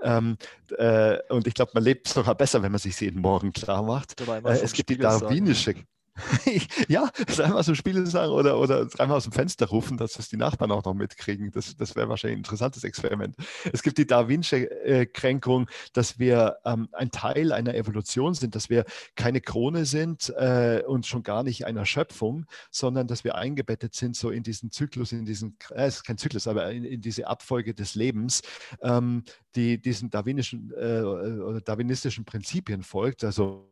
Ähm, 0.00 0.36
äh, 0.78 1.18
und 1.30 1.46
ich 1.46 1.54
glaube, 1.54 1.72
man 1.74 1.82
lebt 1.82 2.08
sogar 2.08 2.34
besser, 2.36 2.62
wenn 2.62 2.72
man 2.72 2.78
sich 2.78 2.98
jeden 3.00 3.20
Morgen 3.20 3.52
klar 3.52 3.82
macht. 3.82 4.20
Äh, 4.20 4.60
es 4.62 4.72
gibt 4.72 4.88
die 4.90 4.96
darwinische, 4.98 5.74
ja, 6.88 7.10
dreimal 7.26 7.58
aus 7.60 7.66
dem 7.66 7.74
Spiel 7.74 8.04
sagen 8.06 8.32
oder, 8.32 8.58
oder 8.58 8.84
dreimal 8.84 9.16
aus 9.16 9.24
dem 9.24 9.32
Fenster 9.32 9.66
rufen, 9.66 9.96
dass 9.96 10.12
das 10.12 10.28
die 10.28 10.36
Nachbarn 10.36 10.70
auch 10.70 10.84
noch 10.84 10.92
mitkriegen. 10.94 11.50
Das, 11.50 11.74
das 11.76 11.96
wäre 11.96 12.08
wahrscheinlich 12.08 12.36
ein 12.36 12.40
interessantes 12.40 12.84
Experiment. 12.84 13.34
Es 13.72 13.82
gibt 13.82 13.96
die 13.96 14.06
Darwinsche-Kränkung, 14.06 15.68
dass 15.94 16.18
wir 16.18 16.58
ähm, 16.66 16.88
ein 16.92 17.10
Teil 17.10 17.52
einer 17.52 17.74
Evolution 17.74 18.34
sind, 18.34 18.54
dass 18.54 18.68
wir 18.68 18.84
keine 19.16 19.40
Krone 19.40 19.86
sind 19.86 20.28
äh, 20.36 20.82
und 20.86 21.06
schon 21.06 21.22
gar 21.22 21.42
nicht 21.42 21.64
einer 21.66 21.86
Schöpfung, 21.86 22.44
sondern 22.70 23.06
dass 23.06 23.24
wir 23.24 23.34
eingebettet 23.36 23.94
sind 23.94 24.14
so 24.14 24.30
in 24.30 24.42
diesen 24.42 24.70
Zyklus, 24.70 25.12
in 25.12 25.24
diesen, 25.24 25.56
äh, 25.70 25.86
es 25.86 25.96
ist 25.96 26.04
kein 26.04 26.18
Zyklus, 26.18 26.46
aber 26.46 26.70
in, 26.70 26.84
in 26.84 27.00
diese 27.00 27.26
Abfolge 27.26 27.72
des 27.72 27.94
Lebens, 27.94 28.42
ähm, 28.82 29.24
die 29.54 29.80
diesen 29.80 30.10
darwinischen 30.10 30.72
äh, 30.76 31.00
oder 31.02 31.60
darwinistischen 31.60 32.26
Prinzipien 32.26 32.82
folgt. 32.82 33.24
Also 33.24 33.70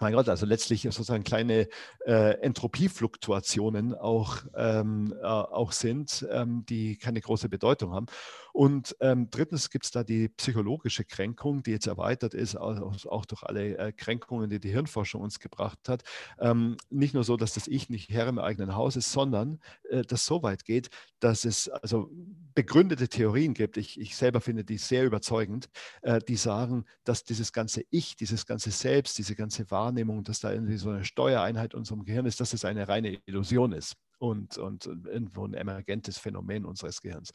mein 0.00 0.12
Gott, 0.12 0.28
also 0.28 0.46
letztlich 0.46 0.82
sozusagen 0.82 1.24
kleine 1.24 1.68
äh, 2.06 2.40
Entropiefluktuationen 2.40 3.94
auch, 3.94 4.38
ähm, 4.56 5.14
äh, 5.20 5.26
auch 5.26 5.72
sind, 5.72 6.26
ähm, 6.30 6.64
die 6.68 6.96
keine 6.96 7.20
große 7.20 7.48
Bedeutung 7.48 7.92
haben. 7.92 8.06
Und 8.52 8.96
ähm, 9.00 9.28
drittens 9.30 9.70
gibt 9.70 9.84
es 9.84 9.90
da 9.90 10.04
die 10.04 10.28
psychologische 10.28 11.04
Kränkung, 11.04 11.62
die 11.62 11.70
jetzt 11.70 11.86
erweitert 11.86 12.34
ist, 12.34 12.56
auch, 12.56 13.04
auch 13.06 13.24
durch 13.26 13.42
alle 13.42 13.78
äh, 13.78 13.92
Kränkungen, 13.92 14.50
die 14.50 14.60
die 14.60 14.70
Hirnforschung 14.70 15.22
uns 15.22 15.38
gebracht 15.38 15.88
hat. 15.88 16.02
Ähm, 16.38 16.76
nicht 16.90 17.14
nur 17.14 17.24
so, 17.24 17.36
dass 17.36 17.54
das 17.54 17.68
Ich 17.68 17.88
nicht 17.90 18.10
Herr 18.10 18.28
im 18.28 18.38
eigenen 18.38 18.74
Haus 18.74 18.96
ist, 18.96 19.12
sondern 19.12 19.60
äh, 19.88 20.02
das 20.02 20.26
so 20.26 20.42
weit 20.42 20.64
geht, 20.64 20.90
dass 21.20 21.44
es 21.44 21.68
also 21.68 22.10
begründete 22.54 23.08
Theorien 23.08 23.54
gibt. 23.54 23.76
Ich, 23.76 24.00
ich 24.00 24.16
selber 24.16 24.40
finde 24.40 24.64
die 24.64 24.78
sehr 24.78 25.04
überzeugend, 25.04 25.68
äh, 26.02 26.20
die 26.20 26.36
sagen, 26.36 26.84
dass 27.04 27.24
dieses 27.24 27.52
ganze 27.52 27.84
Ich, 27.90 28.16
dieses 28.16 28.46
ganze 28.46 28.70
Selbst, 28.70 29.18
diese 29.18 29.34
ganze 29.34 29.70
Wahrnehmung, 29.70 30.24
dass 30.24 30.40
da 30.40 30.52
irgendwie 30.52 30.76
so 30.76 30.90
eine 30.90 31.04
Steuereinheit 31.04 31.74
unserem 31.74 32.04
Gehirn 32.04 32.26
ist, 32.26 32.40
dass 32.40 32.52
es 32.52 32.64
eine 32.64 32.88
reine 32.88 33.20
Illusion 33.26 33.72
ist 33.72 33.96
und, 34.20 34.58
und 34.58 34.86
irgendwo 34.86 35.44
ein 35.46 35.54
emergentes 35.54 36.18
Phänomen 36.18 36.64
unseres 36.64 37.00
Gehirns. 37.00 37.30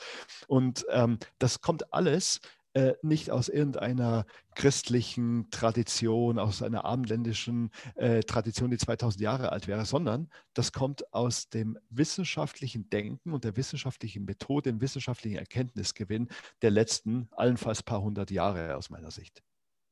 Und 0.48 0.86
ähm, 0.90 1.18
das 1.40 1.62
kommt 1.62 1.92
alles 1.94 2.40
äh, 2.74 2.94
nicht 3.02 3.32
aus 3.32 3.50
irgendeiner 3.50 4.26
christlichen 4.54 5.50
Tradition, 5.50 6.38
aus 6.38 6.62
einer 6.62 6.86
abendländischen 6.86 7.72
äh, 7.96 8.20
Tradition, 8.22 8.70
die 8.70 8.78
2000 8.78 9.22
Jahre 9.22 9.52
alt 9.52 9.68
wäre, 9.68 9.86
sondern 9.86 10.30
das 10.54 10.72
kommt 10.74 11.12
aus 11.14 11.50
dem 11.50 11.78
wissenschaftlichen 11.90 12.90
Denken 12.90 13.34
und 13.34 13.46
der 13.46 13.58
wissenschaftlichen 13.58 14.26
Methode, 14.26 14.72
dem 14.72 14.82
wissenschaftlichen 14.82 15.38
Erkenntnisgewinn 15.38 16.28
der 16.62 16.72
letzten 16.72 17.30
allenfalls 17.32 17.82
paar 17.82 18.02
hundert 18.02 18.30
Jahre 18.30 18.76
aus 18.76 18.90
meiner 18.90 19.10
Sicht. 19.10 19.42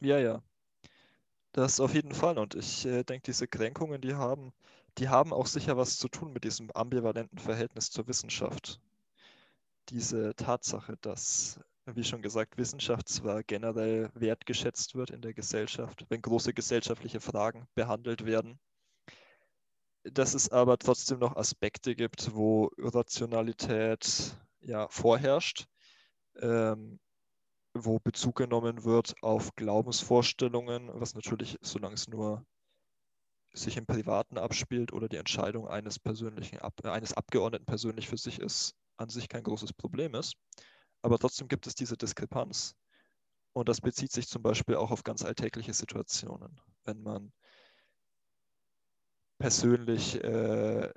Ja, 0.01 0.19
ja, 0.19 0.43
das 1.53 1.79
auf 1.79 1.93
jeden 1.93 2.13
Fall. 2.13 2.37
Und 2.37 2.53
ich 2.53 2.85
äh, 2.85 3.03
denke, 3.03 3.23
diese 3.27 3.47
Kränkungen, 3.47 4.01
die 4.01 4.15
haben, 4.15 4.51
die 4.97 5.09
haben 5.09 5.33
auch 5.33 5.47
sicher 5.47 5.77
was 5.77 5.97
zu 5.97 6.07
tun 6.07 6.33
mit 6.33 6.43
diesem 6.43 6.71
ambivalenten 6.71 7.39
Verhältnis 7.39 7.89
zur 7.89 8.07
Wissenschaft. 8.07 8.79
Diese 9.89 10.35
Tatsache, 10.35 10.97
dass, 11.01 11.59
wie 11.85 12.03
schon 12.03 12.21
gesagt, 12.21 12.57
Wissenschaft 12.57 13.09
zwar 13.09 13.43
generell 13.43 14.09
wertgeschätzt 14.13 14.95
wird 14.95 15.09
in 15.09 15.21
der 15.21 15.33
Gesellschaft, 15.33 16.05
wenn 16.09 16.21
große 16.21 16.53
gesellschaftliche 16.53 17.19
Fragen 17.19 17.67
behandelt 17.75 18.25
werden, 18.25 18.59
dass 20.03 20.33
es 20.33 20.49
aber 20.49 20.77
trotzdem 20.77 21.19
noch 21.19 21.35
Aspekte 21.35 21.95
gibt, 21.95 22.33
wo 22.33 22.71
Rationalität 22.77 24.35
ja 24.61 24.87
vorherrscht. 24.89 25.65
Ähm, 26.41 26.99
wo 27.73 27.99
Bezug 27.99 28.35
genommen 28.35 28.83
wird 28.83 29.15
auf 29.21 29.55
Glaubensvorstellungen, 29.55 30.89
was 30.93 31.15
natürlich, 31.15 31.57
solange 31.61 31.95
es 31.95 32.07
nur 32.07 32.45
sich 33.53 33.77
im 33.77 33.85
Privaten 33.85 34.37
abspielt 34.37 34.91
oder 34.93 35.07
die 35.07 35.17
Entscheidung 35.17 35.67
eines 35.67 35.99
persönlichen 35.99 36.59
Ab 36.59 36.73
eines 36.85 37.13
Abgeordneten 37.13 37.65
persönlich 37.65 38.09
für 38.09 38.17
sich 38.17 38.39
ist, 38.39 38.75
an 38.97 39.09
sich 39.09 39.29
kein 39.29 39.43
großes 39.43 39.73
Problem 39.73 40.15
ist. 40.15 40.35
Aber 41.01 41.19
trotzdem 41.19 41.47
gibt 41.47 41.67
es 41.67 41.75
diese 41.75 41.97
Diskrepanz. 41.97 42.75
Und 43.53 43.69
das 43.69 43.81
bezieht 43.81 44.11
sich 44.11 44.27
zum 44.27 44.41
Beispiel 44.41 44.75
auch 44.75 44.89
auf 44.89 45.03
ganz 45.03 45.23
alltägliche 45.23 45.73
Situationen. 45.73 46.59
Wenn 46.85 47.03
man 47.03 47.31
persönlich 49.37 50.23
äh, 50.23 50.91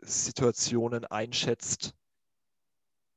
Situationen 0.00 1.06
einschätzt, 1.06 1.94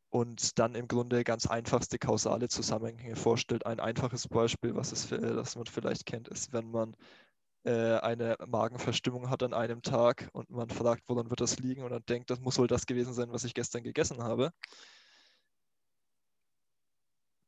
und 0.09 0.57
dann 0.57 0.75
im 0.75 0.87
Grunde 0.87 1.23
ganz 1.23 1.47
einfachste 1.47 1.99
kausale 1.99 2.47
Zusammenhänge 2.47 3.15
vorstellt. 3.15 3.65
Ein 3.65 3.79
einfaches 3.79 4.27
Beispiel, 4.27 4.75
was 4.75 4.91
es, 4.91 5.09
das 5.09 5.55
man 5.55 5.65
vielleicht 5.65 6.05
kennt, 6.05 6.27
ist, 6.29 6.53
wenn 6.53 6.71
man 6.71 6.93
äh, 6.93 6.95
eine 7.71 8.37
Magenverstimmung 8.47 9.29
hat 9.29 9.43
an 9.43 9.53
einem 9.53 9.81
Tag 9.81 10.29
und 10.33 10.49
man 10.49 10.69
fragt, 10.69 11.03
woran 11.07 11.29
wird 11.29 11.41
das 11.41 11.59
liegen 11.59 11.83
und 11.83 11.91
dann 11.91 12.05
denkt, 12.05 12.29
das 12.29 12.39
muss 12.39 12.57
wohl 12.57 12.67
das 12.67 12.85
gewesen 12.85 13.13
sein, 13.13 13.31
was 13.31 13.43
ich 13.43 13.53
gestern 13.53 13.83
gegessen 13.83 14.23
habe. 14.23 14.51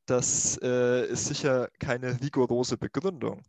Das 0.05 0.57
äh, 0.63 1.05
ist 1.05 1.27
sicher 1.27 1.69
keine 1.79 2.19
rigorose 2.19 2.77
Begründung. 2.77 3.43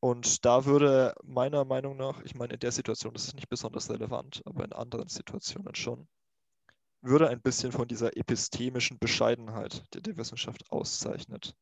Und 0.00 0.44
da 0.44 0.66
würde 0.66 1.14
meiner 1.24 1.64
Meinung 1.64 1.96
nach, 1.96 2.20
ich 2.22 2.34
meine, 2.34 2.54
in 2.54 2.60
der 2.60 2.72
Situation 2.72 3.14
das 3.14 3.24
ist 3.24 3.34
nicht 3.34 3.48
besonders 3.48 3.90
relevant, 3.90 4.42
aber 4.44 4.64
in 4.64 4.72
anderen 4.72 5.08
Situationen 5.08 5.74
schon, 5.74 6.06
würde 7.00 7.28
ein 7.28 7.40
bisschen 7.40 7.72
von 7.72 7.88
dieser 7.88 8.16
epistemischen 8.16 8.98
Bescheidenheit, 8.98 9.82
die 9.94 10.02
die 10.02 10.16
Wissenschaft 10.16 10.70
auszeichnet, 10.70 11.56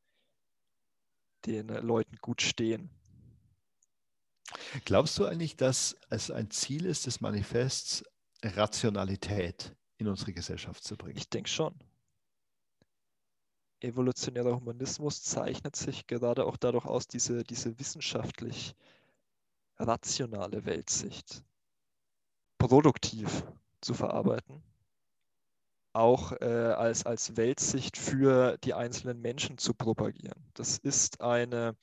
den 1.46 1.68
Leuten 1.68 2.16
gut 2.16 2.42
stehen. 2.42 2.90
Glaubst 4.84 5.18
du 5.18 5.26
eigentlich, 5.26 5.56
dass 5.56 5.96
es 6.10 6.30
ein 6.30 6.50
Ziel 6.50 6.84
ist 6.84 7.06
des 7.06 7.20
Manifests, 7.20 8.04
Rationalität 8.42 9.74
in 9.96 10.08
unsere 10.08 10.32
Gesellschaft 10.32 10.84
zu 10.84 10.96
bringen? 10.96 11.16
Ich 11.16 11.28
denke 11.28 11.48
schon. 11.48 11.74
Evolutionärer 13.80 14.56
Humanismus 14.56 15.22
zeichnet 15.22 15.76
sich 15.76 16.06
gerade 16.06 16.44
auch 16.44 16.56
dadurch 16.56 16.86
aus, 16.86 17.06
diese, 17.06 17.44
diese 17.44 17.78
wissenschaftlich 17.78 18.74
rationale 19.78 20.64
Weltsicht 20.64 21.42
produktiv 22.58 23.44
zu 23.80 23.92
verarbeiten 23.92 24.62
auch 25.94 26.32
äh, 26.40 26.44
als, 26.44 27.06
als 27.06 27.36
Weltsicht 27.36 27.96
für 27.96 28.58
die 28.58 28.74
einzelnen 28.74 29.20
Menschen 29.22 29.58
zu 29.58 29.74
propagieren. 29.74 30.44
Das 30.54 30.76
ist 30.78 31.20
eine 31.20 31.76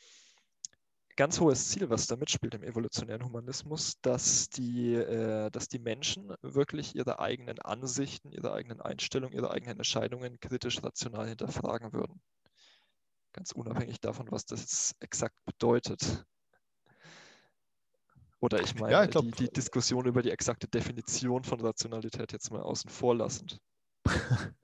ganz 1.16 1.40
hohes 1.40 1.70
Ziel, 1.70 1.90
was 1.90 2.08
da 2.08 2.16
mitspielt 2.16 2.54
im 2.56 2.64
evolutionären 2.64 3.24
Humanismus, 3.24 4.00
dass 4.02 4.50
die, 4.50 4.94
äh, 4.96 5.50
dass 5.52 5.68
die 5.68 5.80
Menschen 5.80 6.34
wirklich 6.42 6.96
ihre 6.96 7.20
eigenen 7.20 7.60
Ansichten, 7.60 8.32
ihre 8.32 8.54
eigenen 8.54 8.82
Einstellungen, 8.82 9.36
ihre 9.36 9.52
eigenen 9.52 9.78
Entscheidungen 9.78 10.40
kritisch 10.40 10.84
rational 10.84 11.28
hinterfragen 11.28 11.94
würden. 11.94 12.22
Ganz 13.34 13.52
unabhängig 13.52 14.00
davon, 14.02 14.32
was 14.32 14.46
das 14.46 14.62
jetzt 14.62 14.96
exakt 15.00 15.36
bedeutet. 15.46 16.26
Oder 18.40 18.62
ich 18.62 18.76
meine, 18.76 18.92
ja, 18.94 19.04
ich 19.04 19.12
glaub, 19.12 19.24
die, 19.24 19.32
die 19.32 19.50
Diskussion 19.50 20.06
über 20.06 20.22
die 20.22 20.32
exakte 20.32 20.68
Definition 20.68 21.44
von 21.44 21.62
Rationalität 21.62 22.32
jetzt 22.32 22.52
mal 22.52 22.62
außen 22.62 22.90
vor 22.90 23.16
lassend. 23.16 23.62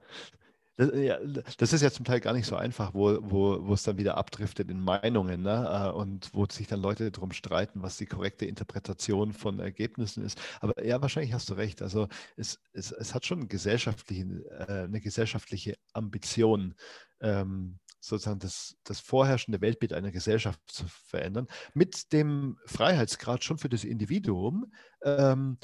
Das, 0.77 0.91
ja, 0.93 1.17
das, 1.57 1.73
ist 1.73 1.81
ja 1.81 1.89
zum 1.89 2.05
Teil 2.05 2.19
gar 2.19 2.33
nicht 2.33 2.45
so 2.45 2.55
einfach, 2.55 2.93
wo, 2.93 3.17
wo, 3.21 3.65
wo 3.65 3.73
es 3.73 3.81
dann 3.81 3.97
wieder 3.97 4.15
abdriftet 4.15 4.69
in 4.69 4.79
Meinungen 4.79 5.41
ne? 5.41 5.89
Äh, 5.89 5.97
und 5.97 6.29
wo 6.33 6.45
sich 6.45 6.67
dann 6.67 6.81
Leute 6.81 7.11
darum 7.11 7.31
streiten, 7.31 7.81
was 7.81 7.97
die 7.97 8.05
korrekte 8.05 8.45
Interpretation 8.45 9.33
von 9.33 9.59
Ergebnissen 9.59 10.23
ist. 10.23 10.39
Aber 10.61 10.85
ja, 10.85 11.01
wahrscheinlich 11.01 11.33
hast 11.33 11.49
du 11.49 11.55
recht. 11.55 11.81
Also 11.81 12.07
es, 12.35 12.59
es, 12.73 12.91
es 12.91 13.15
hat 13.15 13.25
schon 13.25 13.49
eine, 13.49 14.43
äh, 14.51 14.83
eine 14.83 15.01
gesellschaftliche 15.01 15.77
Ambition, 15.93 16.75
ähm, 17.21 17.79
sozusagen 17.99 18.39
das, 18.39 18.77
das 18.83 18.99
vorherrschende 18.99 19.61
Weltbild 19.61 19.93
einer 19.93 20.11
Gesellschaft 20.11 20.59
zu 20.67 20.85
verändern, 20.87 21.47
mit 21.73 22.13
dem 22.13 22.59
Freiheitsgrad 22.67 23.43
schon 23.43 23.57
für 23.57 23.69
das 23.69 23.83
Individuum 23.83 24.71
ähm, 25.01 25.57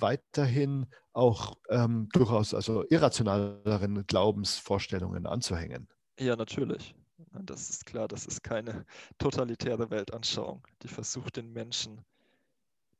weiterhin 0.00 0.86
auch 1.12 1.56
ähm, 1.68 2.08
durchaus 2.12 2.54
also 2.54 2.84
irrationaleren 2.88 4.06
Glaubensvorstellungen 4.06 5.26
anzuhängen. 5.26 5.88
Ja, 6.18 6.36
natürlich. 6.36 6.94
Das 7.32 7.70
ist 7.70 7.86
klar, 7.86 8.08
das 8.08 8.26
ist 8.26 8.42
keine 8.42 8.84
totalitäre 9.18 9.90
Weltanschauung, 9.90 10.66
die 10.82 10.88
versucht, 10.88 11.36
den 11.36 11.52
Menschen 11.52 12.04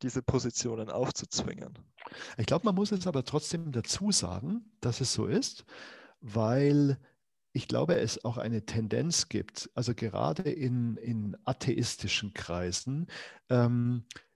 diese 0.03 0.23
Positionen 0.23 0.91
aufzuzwingen. 0.91 1.79
Ich 2.39 2.47
glaube, 2.47 2.65
man 2.65 2.75
muss 2.75 2.93
es 2.93 3.07
aber 3.07 3.25
trotzdem 3.25 3.73
dazu 3.73 4.11
sagen, 4.13 4.65
dass 4.81 5.01
es 5.01 5.13
so 5.13 5.27
ist, 5.27 5.65
weil 6.21 6.99
ich 7.53 7.69
glaube, 7.69 7.97
es 7.97 8.25
auch 8.25 8.39
eine 8.39 8.65
Tendenz 8.65 9.29
gibt, 9.29 9.71
also 9.75 9.95
gerade 9.95 10.43
in, 10.43 10.97
in 10.97 11.37
atheistischen 11.45 12.33
Kreisen, 12.33 13.09
ähm, 13.49 14.05
äh, 14.09 14.30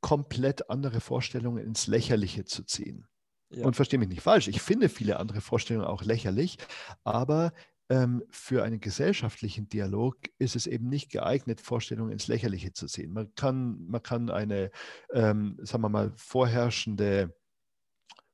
komplett 0.00 0.70
andere 0.70 1.00
Vorstellungen 1.00 1.64
ins 1.64 1.86
Lächerliche 1.86 2.44
zu 2.44 2.64
ziehen. 2.64 3.06
Ja. 3.50 3.64
Und 3.64 3.76
verstehe 3.76 3.98
mich 3.98 4.08
nicht 4.08 4.22
falsch, 4.22 4.48
ich 4.48 4.60
finde 4.60 4.88
viele 4.88 5.18
andere 5.18 5.40
Vorstellungen 5.40 5.86
auch 5.86 6.02
lächerlich, 6.02 6.58
aber 7.02 7.52
ähm, 7.88 8.22
für 8.28 8.62
einen 8.62 8.80
gesellschaftlichen 8.80 9.68
Dialog 9.68 10.16
ist 10.38 10.54
es 10.54 10.66
eben 10.66 10.88
nicht 10.88 11.10
geeignet, 11.10 11.62
Vorstellungen 11.62 12.12
ins 12.12 12.28
Lächerliche 12.28 12.72
zu 12.72 12.86
ziehen. 12.86 13.12
Man 13.12 13.34
kann, 13.34 13.86
man 13.86 14.02
kann 14.02 14.28
eine, 14.28 14.70
ähm, 15.14 15.56
sagen 15.62 15.82
wir 15.82 15.88
mal, 15.88 16.12
vorherrschende 16.16 17.34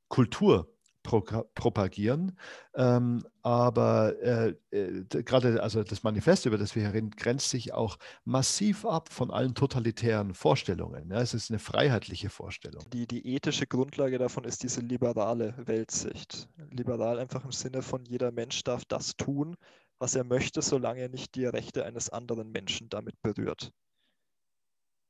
Kultur 0.09 0.74
propagieren. 1.05 2.37
Ähm, 2.75 3.25
aber 3.43 4.21
äh, 4.23 4.55
äh, 4.71 5.05
gerade 5.05 5.63
also 5.63 5.85
das 5.85 6.03
Manifest, 6.03 6.47
über 6.47 6.59
das 6.59 6.75
wir 6.75 6.83
hier 6.83 6.95
reden, 6.95 7.11
grenzt 7.11 7.51
sich 7.51 7.73
auch 7.73 7.99
massiv 8.25 8.85
ab 8.85 9.13
von 9.13 9.31
allen 9.31 9.55
totalitären 9.55 10.35
Vorstellungen. 10.35 11.11
Ja, 11.11 11.21
es 11.21 11.35
ist 11.35 11.51
eine 11.51 11.59
freiheitliche 11.59 12.31
Vorstellung. 12.31 12.83
Die, 12.93 13.07
die 13.07 13.35
ethische 13.35 13.67
Grundlage 13.67 14.19
davon 14.19 14.45
ist 14.45 14.63
diese 14.63 14.81
liberale 14.81 15.55
Weltsicht. 15.59 16.49
Liberal 16.71 17.19
einfach 17.19 17.45
im 17.45 17.53
Sinne 17.53 17.83
von 17.83 18.05
jeder 18.07 18.33
Mensch 18.33 18.65
darf 18.65 18.85
das 18.87 19.17
tun, 19.17 19.57
was 19.99 20.15
er 20.15 20.25
möchte, 20.25 20.63
solange 20.63 21.03
er 21.03 21.09
nicht 21.09 21.35
die 21.35 21.45
Rechte 21.45 21.85
eines 21.85 22.09
anderen 22.09 22.51
Menschen 22.51 22.89
damit 22.89 23.21
berührt, 23.23 23.73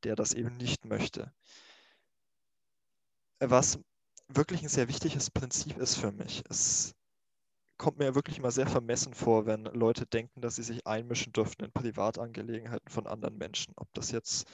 der 0.03 0.17
das 0.17 0.35
eben 0.35 0.57
nicht 0.57 0.85
möchte. 0.85 1.33
Was 3.39 3.79
wirklich 4.37 4.63
ein 4.63 4.69
sehr 4.69 4.89
wichtiges 4.89 5.31
Prinzip 5.31 5.77
ist 5.79 5.97
für 5.97 6.13
mich. 6.13 6.43
Es 6.49 6.95
kommt 7.77 7.99
mir 7.99 8.15
wirklich 8.15 8.39
immer 8.39 8.51
sehr 8.51 8.67
vermessen 8.67 9.15
vor, 9.15 9.47
wenn 9.47 9.65
Leute 9.65 10.07
denken, 10.07 10.41
dass 10.41 10.57
sie 10.57 10.63
sich 10.63 10.87
einmischen 10.87 11.33
dürften 11.33 11.65
in 11.65 11.73
Privatangelegenheiten 11.73 12.89
von 12.89 13.07
anderen 13.07 13.37
Menschen. 13.37 13.75
Ob 13.77 13.93
das 13.95 14.11
jetzt 14.11 14.49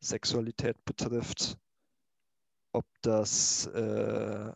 Sexualität 0.00 0.84
betrifft, 0.84 1.58
ob 2.72 2.86
das 3.02 3.66
äh, 3.66 4.52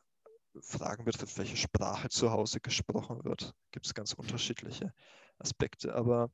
Fragen 0.60 1.04
betrifft, 1.04 1.38
welche 1.38 1.56
Sprache 1.56 2.08
zu 2.08 2.30
Hause 2.30 2.60
gesprochen 2.60 3.24
wird. 3.24 3.54
Gibt 3.72 3.86
es 3.86 3.94
ganz 3.94 4.12
unterschiedliche 4.12 4.92
Aspekte. 5.38 5.94
Aber 5.94 6.30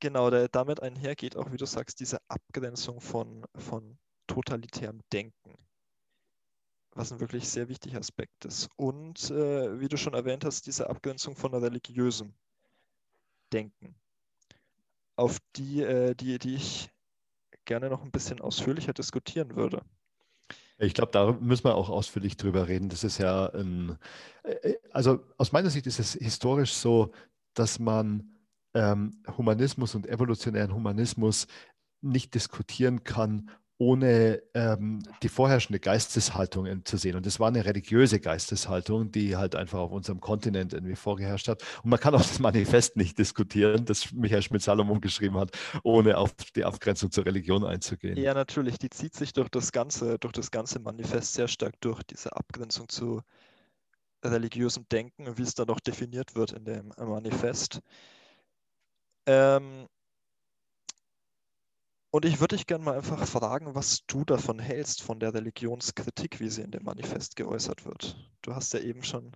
genau, 0.00 0.30
der, 0.30 0.48
damit 0.48 0.80
einhergeht 0.80 1.36
auch, 1.36 1.52
wie 1.52 1.56
du 1.56 1.66
sagst, 1.66 2.00
diese 2.00 2.18
Abgrenzung 2.28 3.00
von, 3.00 3.44
von 3.56 3.98
totalitärem 4.26 5.00
Denken 5.12 5.63
was 6.94 7.12
ein 7.12 7.20
wirklich 7.20 7.48
sehr 7.48 7.68
wichtiger 7.68 7.98
Aspekt 7.98 8.44
ist. 8.44 8.68
Und 8.76 9.30
äh, 9.30 9.80
wie 9.80 9.88
du 9.88 9.96
schon 9.96 10.14
erwähnt 10.14 10.44
hast, 10.44 10.66
diese 10.66 10.88
Abgrenzung 10.88 11.36
von 11.36 11.54
religiösem 11.54 12.34
Denken, 13.52 13.94
auf 15.16 15.38
die, 15.56 15.82
äh, 15.82 16.14
die, 16.14 16.38
die 16.38 16.54
ich 16.54 16.90
gerne 17.64 17.88
noch 17.88 18.02
ein 18.02 18.10
bisschen 18.10 18.40
ausführlicher 18.40 18.92
diskutieren 18.92 19.56
würde. 19.56 19.82
Ich 20.78 20.94
glaube, 20.94 21.12
da 21.12 21.32
müssen 21.32 21.64
wir 21.64 21.76
auch 21.76 21.88
ausführlich 21.88 22.36
drüber 22.36 22.68
reden. 22.68 22.88
Das 22.88 23.04
ist 23.04 23.18
ja 23.18 23.46
ein, 23.54 23.98
äh, 24.42 24.74
also 24.92 25.20
aus 25.38 25.52
meiner 25.52 25.70
Sicht 25.70 25.86
ist 25.86 25.98
es 26.00 26.14
historisch 26.14 26.72
so, 26.72 27.12
dass 27.54 27.78
man 27.78 28.34
ähm, 28.74 29.22
Humanismus 29.36 29.94
und 29.94 30.06
evolutionären 30.06 30.74
Humanismus 30.74 31.46
nicht 32.00 32.34
diskutieren 32.34 33.04
kann, 33.04 33.50
ohne 33.78 34.42
ähm, 34.54 35.02
die 35.22 35.28
vorherrschende 35.28 35.80
Geisteshaltung 35.80 36.84
zu 36.84 36.96
sehen. 36.96 37.16
Und 37.16 37.26
das 37.26 37.40
war 37.40 37.48
eine 37.48 37.64
religiöse 37.64 38.20
Geisteshaltung, 38.20 39.10
die 39.10 39.36
halt 39.36 39.56
einfach 39.56 39.80
auf 39.80 39.90
unserem 39.90 40.20
Kontinent 40.20 40.72
irgendwie 40.72 40.94
vorgeherrscht 40.94 41.48
hat. 41.48 41.62
Und 41.82 41.90
man 41.90 41.98
kann 41.98 42.14
auch 42.14 42.22
das 42.22 42.38
Manifest 42.38 42.96
nicht 42.96 43.18
diskutieren, 43.18 43.84
das 43.84 44.12
Michael 44.12 44.42
Schmidt-Salomon 44.42 45.00
geschrieben 45.00 45.36
hat, 45.38 45.50
ohne 45.82 46.18
auf 46.18 46.32
die 46.54 46.64
Abgrenzung 46.64 47.10
zur 47.10 47.26
Religion 47.26 47.64
einzugehen. 47.64 48.16
Ja, 48.16 48.32
natürlich. 48.32 48.78
Die 48.78 48.90
zieht 48.90 49.14
sich 49.14 49.32
durch 49.32 49.48
das 49.48 49.72
ganze, 49.72 50.18
durch 50.18 50.32
das 50.32 50.52
ganze 50.52 50.78
Manifest 50.78 51.34
sehr 51.34 51.48
stark 51.48 51.74
durch, 51.80 52.02
diese 52.04 52.34
Abgrenzung 52.36 52.88
zu 52.88 53.22
religiösem 54.24 54.86
Denken, 54.88 55.36
wie 55.36 55.42
es 55.42 55.54
dann 55.54 55.68
auch 55.68 55.80
definiert 55.80 56.34
wird 56.34 56.52
in 56.52 56.64
dem 56.64 56.92
Manifest. 56.96 57.80
Ähm, 59.26 59.86
und 62.14 62.24
ich 62.24 62.38
würde 62.38 62.54
dich 62.54 62.68
gerne 62.68 62.84
mal 62.84 62.96
einfach 62.96 63.26
fragen, 63.26 63.74
was 63.74 64.06
du 64.06 64.24
davon 64.24 64.60
hältst, 64.60 65.02
von 65.02 65.18
der 65.18 65.34
Religionskritik, 65.34 66.38
wie 66.38 66.48
sie 66.48 66.62
in 66.62 66.70
dem 66.70 66.84
Manifest 66.84 67.34
geäußert 67.34 67.86
wird. 67.86 68.16
Du 68.40 68.54
hast 68.54 68.72
ja 68.72 68.78
eben 68.78 69.02
schon 69.02 69.32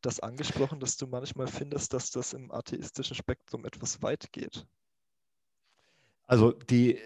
das 0.00 0.18
angesprochen, 0.18 0.80
dass 0.80 0.96
du 0.96 1.06
manchmal 1.06 1.46
findest, 1.46 1.92
dass 1.92 2.10
das 2.10 2.32
im 2.32 2.50
atheistischen 2.52 3.14
Spektrum 3.14 3.66
etwas 3.66 4.00
weit 4.00 4.32
geht. 4.32 4.66
Also 6.24 6.52
die, 6.52 7.00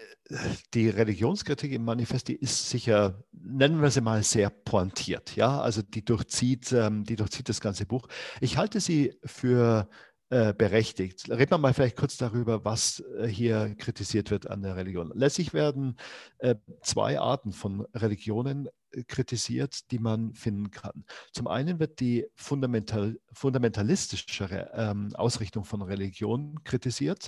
die 0.73 0.87
Religionskritik 0.87 1.73
im 1.73 1.83
Manifest, 1.83 2.29
die 2.29 2.35
ist 2.35 2.69
sicher, 2.69 3.21
nennen 3.33 3.81
wir 3.81 3.91
sie 3.91 3.99
mal, 3.99 4.23
sehr 4.23 4.49
pointiert. 4.49 5.35
Ja, 5.35 5.59
also 5.59 5.81
die 5.81 6.05
durchzieht, 6.05 6.71
ähm, 6.71 7.03
die 7.03 7.17
durchzieht 7.17 7.49
das 7.49 7.59
ganze 7.59 7.85
Buch. 7.85 8.07
Ich 8.39 8.55
halte 8.55 8.79
sie 8.79 9.19
für 9.25 9.89
äh, 10.33 10.51
berechtigt. 10.51 11.29
Reden 11.29 11.51
wir 11.51 11.57
mal 11.59 11.75
vielleicht 11.75 11.95
kurz 11.95 12.17
darüber, 12.17 12.65
was 12.65 13.03
äh, 13.19 13.27
hier 13.27 13.75
kritisiert 13.77 14.31
wird 14.31 14.49
an 14.49 14.63
der 14.63 14.75
Religion. 14.75 15.11
Letztlich 15.13 15.53
werden 15.53 15.95
äh, 16.39 16.55
zwei 16.81 17.19
Arten 17.19 17.53
von 17.53 17.85
Religionen 17.93 18.67
kritisiert, 19.07 19.91
die 19.91 19.99
man 19.99 20.33
finden 20.33 20.71
kann. 20.71 21.05
Zum 21.31 21.47
einen 21.47 21.79
wird 21.79 21.99
die 21.99 22.25
fundamental, 22.35 23.19
fundamentalistischere 23.31 24.71
ähm, 24.73 25.09
Ausrichtung 25.15 25.65
von 25.65 25.81
Religion 25.81 26.63
kritisiert, 26.63 27.27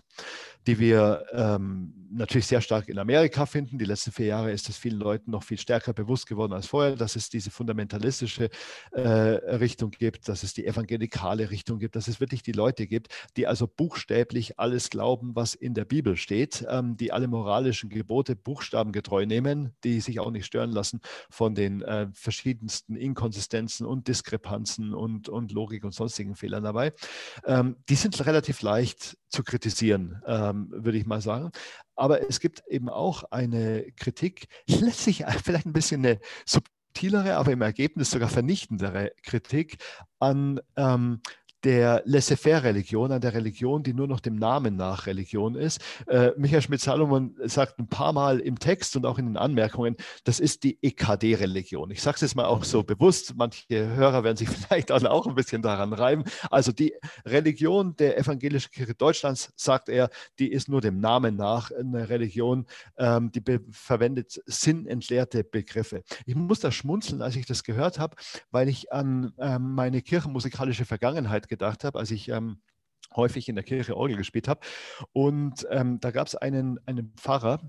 die 0.68 0.80
wir 0.80 1.26
ähm, 1.32 1.94
natürlich 2.12 2.48
sehr 2.48 2.62
stark 2.62 2.90
in 2.90 3.00
Amerika 3.00 3.46
finden. 3.46 3.78
Die 3.78 3.86
letzten 3.86 4.12
vier 4.12 4.28
Jahre 4.28 4.52
ist 4.52 4.70
es 4.70 4.78
vielen 4.78 5.00
Leuten 5.00 5.32
noch 5.32 5.44
viel 5.44 5.58
stärker 5.58 5.94
bewusst 5.94 6.28
geworden 6.28 6.54
als 6.54 6.68
vorher, 6.68 6.96
dass 6.96 7.16
es 7.16 7.30
diese 7.30 7.52
fundamentalistische 7.52 8.50
äh, 8.92 9.02
Richtung 9.02 9.92
gibt, 9.92 10.28
dass 10.28 10.44
es 10.44 10.54
die 10.54 10.66
evangelikale 10.66 11.50
Richtung 11.50 11.80
gibt, 11.80 11.96
dass 11.96 12.08
es 12.08 12.20
wirklich 12.20 12.44
die 12.44 12.52
Leute 12.52 12.88
gibt, 12.88 13.08
die 13.38 13.48
also 13.48 13.68
buchstäblich 13.68 14.60
alles 14.60 14.90
glauben, 14.90 15.36
was 15.36 15.56
in 15.56 15.74
der 15.74 15.86
Bibel 15.86 16.18
steht, 16.18 16.66
ähm, 16.70 16.98
die 16.98 17.12
alle 17.12 17.28
moralischen 17.28 17.90
Gebote 17.90 18.36
buchstabengetreu 18.36 19.26
nehmen, 19.26 19.76
die 19.84 20.00
sich 20.02 20.20
auch 20.20 20.32
nicht 20.32 20.46
stören 20.46 20.72
lassen 20.72 21.02
den 21.56 21.82
äh, 21.82 22.08
verschiedensten 22.14 22.96
Inkonsistenzen 22.96 23.86
und 23.86 24.08
Diskrepanzen 24.08 24.94
und, 24.94 25.30
und 25.30 25.52
Logik 25.52 25.84
und 25.84 25.94
sonstigen 25.94 26.36
Fehlern 26.36 26.64
dabei. 26.64 26.94
Ähm, 27.46 27.78
die 27.90 27.96
sind 27.96 28.26
relativ 28.26 28.62
leicht 28.62 29.18
zu 29.30 29.44
kritisieren, 29.44 30.22
ähm, 30.26 30.68
würde 30.72 30.98
ich 30.98 31.06
mal 31.06 31.22
sagen. 31.22 31.52
Aber 31.96 32.30
es 32.30 32.40
gibt 32.40 32.64
eben 32.68 32.90
auch 32.90 33.24
eine 33.32 33.92
Kritik, 33.94 34.48
letztlich 34.68 35.24
vielleicht 35.44 35.66
ein 35.66 35.74
bisschen 35.74 36.06
eine 36.06 36.20
subtilere, 36.46 37.36
aber 37.36 37.52
im 37.52 37.62
Ergebnis 37.62 38.12
sogar 38.12 38.30
vernichtendere 38.30 39.12
Kritik 39.24 39.78
an 40.20 40.60
ähm, 40.76 41.22
der 41.66 42.04
Laissez-faire-Religion, 42.06 43.12
an 43.12 43.22
der 43.22 43.34
Religion, 43.34 43.82
die 43.82 43.94
nur 43.94 44.08
noch 44.08 44.20
dem 44.20 44.36
Namen 44.36 44.76
nach 44.76 45.08
Religion 45.08 45.56
ist. 45.56 45.82
Äh, 46.08 46.32
Michael 46.38 46.62
Schmidt-Salomon 46.62 47.36
sagt 47.46 47.80
ein 47.80 47.88
paar 47.88 48.14
Mal 48.14 48.40
im 48.40 48.60
Text 48.60 48.96
und 48.96 49.06
auch 49.06 49.18
in 49.18 49.26
den 49.26 49.36
Anmerkungen, 49.36 49.96
das 50.26 50.40
ist 50.40 50.64
die 50.64 50.78
EKD-Religion. 50.84 51.90
Ich 51.90 52.04
sage 52.04 52.16
es 52.16 52.22
jetzt 52.22 52.36
mal 52.36 52.46
auch 52.46 52.64
so 52.64 52.84
bewusst, 52.84 53.34
manche 53.36 53.96
Hörer 53.96 54.24
werden 54.24 54.38
sich 54.38 54.48
vielleicht 54.68 54.92
auch 54.92 55.26
ein 55.26 55.34
bisschen 55.34 55.64
daran 55.64 55.92
reiben. 55.92 56.24
Also 56.52 56.72
die 56.72 56.94
Religion 57.26 57.96
der 57.96 58.20
evangelischen 58.20 58.72
Kirche 58.72 58.94
Deutschlands, 58.94 59.52
sagt 59.56 59.90
er, 59.90 60.10
die 60.38 60.52
ist 60.52 60.70
nur 60.70 60.82
dem 60.82 61.00
Namen 61.00 61.36
nach 61.36 61.72
eine 61.72 62.10
Religion, 62.10 62.68
ähm, 63.00 63.32
die 63.32 63.42
verwendet 63.72 64.40
sinnentleerte 64.46 65.44
Begriffe. 65.44 66.04
Ich 66.28 66.36
muss 66.36 66.60
da 66.60 66.72
schmunzeln, 66.72 67.24
als 67.24 67.36
ich 67.36 67.48
das 67.48 67.64
gehört 67.64 67.98
habe, 67.98 68.16
weil 68.52 68.70
ich 68.70 68.94
an 68.94 69.34
ähm, 69.40 69.74
meine 69.74 70.04
kirchenmusikalische 70.04 70.86
Vergangenheit 70.86 71.48
gedacht 71.48 71.55
habe, 71.62 72.00
als 72.00 72.12
ich 72.12 72.30
ähm, 72.30 72.62
häufig 73.16 73.50
in 73.50 73.56
der 73.56 73.64
Kirche 73.64 73.96
Orgel 73.96 74.18
gespielt 74.18 74.48
habe. 74.48 74.62
Und 75.14 75.66
ähm, 75.70 76.00
da 76.00 76.12
gab 76.12 76.28
es 76.28 76.36
einen, 76.36 76.80
einen 76.86 77.14
Pfarrer 77.16 77.60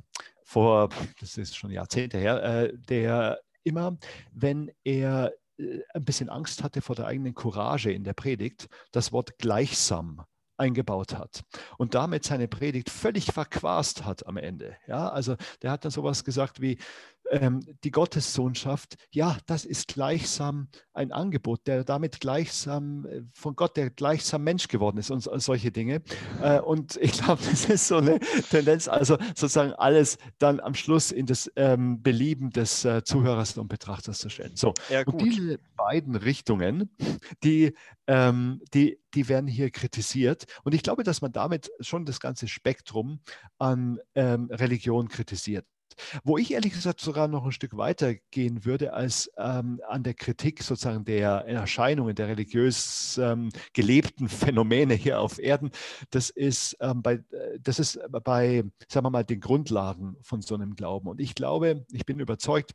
vor, 0.44 0.88
das 1.20 1.36
ist 1.36 1.56
schon 1.56 1.70
Jahrzehnte 1.70 2.18
her, 2.18 2.42
äh, 2.42 2.72
der 2.88 3.40
immer, 3.64 3.98
wenn 4.32 4.70
er 4.84 5.32
äh, 5.58 5.80
ein 5.94 6.04
bisschen 6.04 6.28
Angst 6.28 6.62
hatte 6.62 6.80
vor 6.80 6.96
der 6.96 7.06
eigenen 7.06 7.34
Courage 7.34 7.90
in 7.90 8.04
der 8.04 8.14
Predigt, 8.14 8.68
das 8.92 9.12
Wort 9.12 9.38
gleichsam 9.38 10.24
eingebaut 10.58 11.14
hat 11.14 11.42
und 11.76 11.94
damit 11.94 12.24
seine 12.24 12.48
Predigt 12.48 12.88
völlig 12.88 13.26
verquast 13.26 14.04
hat 14.04 14.26
am 14.26 14.36
Ende. 14.36 14.76
Ja, 14.86 15.08
also 15.08 15.36
der 15.62 15.70
hat 15.70 15.84
dann 15.84 15.90
sowas 15.90 16.24
gesagt 16.24 16.60
wie, 16.60 16.78
die 17.84 17.90
Gottessohnschaft, 17.90 18.96
ja, 19.10 19.36
das 19.46 19.64
ist 19.64 19.88
gleichsam 19.88 20.68
ein 20.92 21.12
Angebot, 21.12 21.66
der 21.66 21.84
damit 21.84 22.20
gleichsam 22.20 23.04
äh, 23.06 23.22
von 23.34 23.54
Gott, 23.56 23.76
der 23.76 23.90
gleichsam 23.90 24.44
Mensch 24.44 24.68
geworden 24.68 24.98
ist 24.98 25.10
und 25.10 25.20
solche 25.20 25.70
Dinge. 25.70 26.02
Äh, 26.40 26.60
und 26.60 26.96
ich 26.96 27.12
glaube, 27.12 27.42
das 27.50 27.66
ist 27.66 27.88
so 27.88 27.96
eine 27.96 28.18
Tendenz, 28.50 28.88
also 28.88 29.16
sozusagen 29.34 29.72
alles 29.72 30.18
dann 30.38 30.60
am 30.60 30.74
Schluss 30.74 31.12
in 31.12 31.26
das 31.26 31.50
ähm, 31.56 32.02
Belieben 32.02 32.50
des 32.50 32.84
äh, 32.84 33.02
Zuhörers 33.04 33.56
und 33.58 33.68
Betrachters 33.68 34.18
zu 34.18 34.28
stellen. 34.28 34.56
So, 34.56 34.72
ja, 34.88 35.02
und 35.04 35.20
diese 35.20 35.58
beiden 35.76 36.16
Richtungen, 36.16 36.90
die, 37.42 37.74
ähm, 38.06 38.60
die, 38.72 38.98
die 39.14 39.28
werden 39.28 39.46
hier 39.46 39.70
kritisiert. 39.70 40.44
Und 40.64 40.74
ich 40.74 40.82
glaube, 40.82 41.02
dass 41.02 41.22
man 41.22 41.32
damit 41.32 41.70
schon 41.80 42.04
das 42.04 42.20
ganze 42.20 42.48
Spektrum 42.48 43.20
an 43.58 43.98
ähm, 44.14 44.48
Religion 44.50 45.08
kritisiert. 45.08 45.66
Wo 46.24 46.38
ich 46.38 46.52
ehrlich 46.52 46.72
gesagt 46.72 47.00
sogar 47.00 47.28
noch 47.28 47.44
ein 47.44 47.52
Stück 47.52 47.76
weiter 47.76 48.14
gehen 48.30 48.64
würde 48.64 48.92
als 48.92 49.30
ähm, 49.36 49.80
an 49.88 50.02
der 50.02 50.14
Kritik 50.14 50.62
sozusagen 50.62 51.04
der 51.04 51.46
Erscheinungen, 51.46 52.14
der 52.14 52.28
religiös 52.28 53.18
ähm, 53.18 53.50
gelebten 53.72 54.28
Phänomene 54.28 54.94
hier 54.94 55.20
auf 55.20 55.38
Erden, 55.38 55.70
das 56.10 56.30
ist, 56.30 56.76
ähm, 56.80 57.02
bei, 57.02 57.14
äh, 57.14 57.58
das 57.60 57.78
ist 57.78 57.98
bei, 58.10 58.64
sagen 58.88 59.06
wir 59.06 59.10
mal, 59.10 59.24
den 59.24 59.40
Grundlagen 59.40 60.16
von 60.22 60.42
so 60.42 60.54
einem 60.54 60.74
Glauben. 60.74 61.08
Und 61.08 61.20
ich 61.20 61.34
glaube, 61.34 61.84
ich 61.92 62.06
bin 62.06 62.20
überzeugt, 62.20 62.72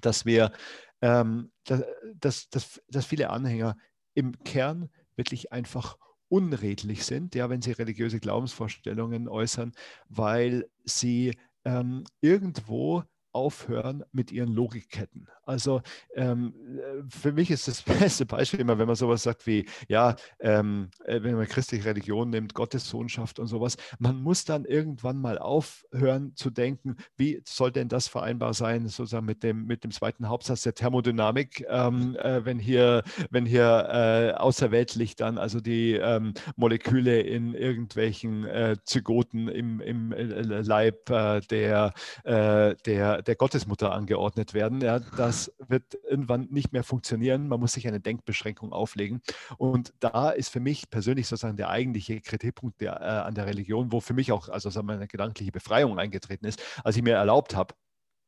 dass 0.00 0.24
wir, 0.24 0.52
ähm, 1.00 1.50
dass, 1.64 2.48
dass, 2.50 2.80
dass 2.88 3.06
viele 3.06 3.30
Anhänger 3.30 3.76
im 4.14 4.38
Kern 4.44 4.90
wirklich 5.16 5.52
einfach 5.52 5.96
unredlich 6.28 7.04
sind, 7.04 7.34
ja, 7.34 7.48
wenn 7.50 7.62
sie 7.62 7.72
religiöse 7.72 8.18
Glaubensvorstellungen 8.20 9.28
äußern, 9.28 9.72
weil 10.08 10.68
sie 10.84 11.36
ähm, 11.64 12.04
irgendwo 12.20 13.04
aufhören 13.34 14.04
mit 14.12 14.32
ihren 14.32 14.52
Logikketten. 14.52 15.28
Also 15.46 15.82
ähm, 16.14 16.54
äh, 16.78 17.02
für 17.08 17.32
mich 17.32 17.50
ist 17.50 17.68
das 17.68 17.82
beste 18.00 18.26
Beispiel 18.26 18.60
immer, 18.60 18.78
wenn 18.78 18.86
man 18.86 18.96
sowas 18.96 19.22
sagt 19.22 19.46
wie, 19.46 19.66
ja, 19.88 20.16
ähm, 20.40 20.90
äh, 21.04 21.22
wenn 21.22 21.34
man 21.34 21.46
christliche 21.46 21.84
Religion 21.84 22.30
nimmt, 22.30 22.54
Gottessohnschaft 22.54 23.38
und 23.38 23.46
sowas, 23.46 23.76
man 23.98 24.22
muss 24.22 24.44
dann 24.44 24.64
irgendwann 24.64 25.20
mal 25.20 25.38
aufhören 25.38 26.34
zu 26.36 26.50
denken, 26.50 26.96
wie 27.16 27.42
soll 27.44 27.72
denn 27.72 27.88
das 27.88 28.08
vereinbar 28.08 28.54
sein, 28.54 28.88
sozusagen 28.88 29.26
mit 29.26 29.42
dem, 29.42 29.66
mit 29.66 29.84
dem 29.84 29.90
zweiten 29.90 30.28
Hauptsatz 30.28 30.62
der 30.62 30.74
Thermodynamik, 30.74 31.66
ähm, 31.68 32.16
äh, 32.16 32.44
wenn 32.44 32.58
hier, 32.58 33.02
wenn 33.30 33.46
hier 33.46 33.88
äh, 33.90 34.32
außerweltlich 34.38 35.16
dann 35.16 35.38
also 35.38 35.60
die 35.60 35.92
ähm, 35.94 36.34
Moleküle 36.56 37.20
in 37.20 37.54
irgendwelchen 37.54 38.44
äh, 38.44 38.76
Zygoten 38.84 39.48
im, 39.48 39.80
im 39.80 40.12
äh, 40.12 40.24
Leib 40.62 40.94
der, 41.04 41.92
der 42.24 43.22
der 43.24 43.36
Gottesmutter 43.36 43.92
angeordnet 43.92 44.54
werden. 44.54 44.80
Ja, 44.80 44.98
das 44.98 45.52
wird 45.68 45.94
irgendwann 46.08 46.48
nicht 46.50 46.72
mehr 46.72 46.84
funktionieren. 46.84 47.48
Man 47.48 47.60
muss 47.60 47.72
sich 47.72 47.88
eine 47.88 48.00
Denkbeschränkung 48.00 48.72
auflegen. 48.72 49.22
Und 49.58 49.92
da 50.00 50.30
ist 50.30 50.50
für 50.50 50.60
mich 50.60 50.90
persönlich 50.90 51.26
sozusagen 51.26 51.56
der 51.56 51.70
eigentliche 51.70 52.20
Kritikpunkt 52.20 52.80
der, 52.80 53.00
äh, 53.00 53.04
an 53.04 53.34
der 53.34 53.46
Religion, 53.46 53.92
wo 53.92 54.00
für 54.00 54.14
mich 54.14 54.32
auch 54.32 54.48
also 54.48 54.70
sagen 54.70 54.86
wir, 54.86 54.94
eine 54.94 55.08
gedankliche 55.08 55.52
Befreiung 55.52 55.98
eingetreten 55.98 56.46
ist, 56.46 56.62
als 56.84 56.96
ich 56.96 57.02
mir 57.02 57.14
erlaubt 57.14 57.54
habe, 57.54 57.74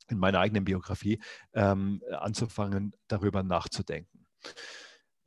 in 0.09 0.19
meiner 0.19 0.41
eigenen 0.41 0.65
Biografie 0.65 1.21
ähm, 1.55 2.03
anzufangen, 2.19 2.95
darüber 3.09 3.43
nachzudenken. 3.43 4.27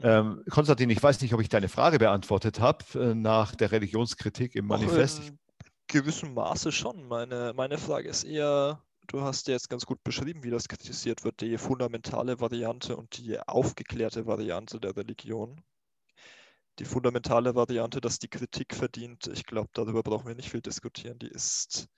Ähm, 0.02 0.44
Konstantin, 0.50 0.90
ich 0.90 1.04
weiß 1.04 1.20
nicht, 1.22 1.34
ob 1.34 1.42
ich 1.42 1.50
deine 1.50 1.68
Frage 1.68 2.00
beantwortet 2.00 2.60
habe 2.60 2.86
äh, 2.96 3.14
nach 3.14 3.56
der 3.56 3.72
Religionskritik 3.72 4.56
im 4.56 4.68
Manifest. 4.68 5.28
in 5.28 5.40
gewissem 5.88 6.34
Maße 6.34 6.72
schon. 6.72 7.08
Meine, 7.08 7.54
meine 7.56 7.78
Frage 7.78 8.08
ist 8.08 8.24
eher, 8.24 8.82
du 9.10 9.22
hast 9.22 9.48
ja 9.48 9.54
jetzt 9.54 9.70
ganz 9.70 9.86
gut 9.86 10.04
beschrieben, 10.04 10.44
wie 10.44 10.52
das 10.52 10.68
kritisiert 10.68 11.24
wird, 11.24 11.42
die 11.42 11.58
fundamentale 11.58 12.40
Variante 12.40 12.96
und 12.96 13.18
die 13.18 13.40
aufgeklärte 13.40 14.26
Variante 14.26 14.80
der 14.80 14.96
Religion. 14.96 15.62
Die 16.78 16.86
fundamentale 16.86 17.56
Variante, 17.56 18.00
dass 18.00 18.20
die 18.20 18.30
Kritik 18.30 18.74
verdient, 18.74 19.28
ich 19.28 19.46
glaube, 19.46 19.70
darüber 19.74 20.02
brauchen 20.02 20.28
wir 20.28 20.36
nicht 20.36 20.50
viel 20.50 20.62
diskutieren, 20.62 21.20
die 21.20 21.28
ist 21.28 21.90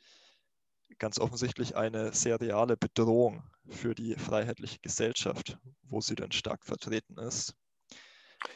ganz 0.98 1.20
offensichtlich 1.20 1.76
eine 1.76 2.14
sehr 2.14 2.40
reale 2.42 2.78
Bedrohung 2.78 3.44
für 3.68 3.94
die 3.94 4.16
freiheitliche 4.16 4.80
Gesellschaft, 4.80 5.58
wo 5.84 6.02
sie 6.02 6.16
denn 6.16 6.32
stark 6.32 6.66
vertreten 6.66 7.18
ist. 7.18 7.56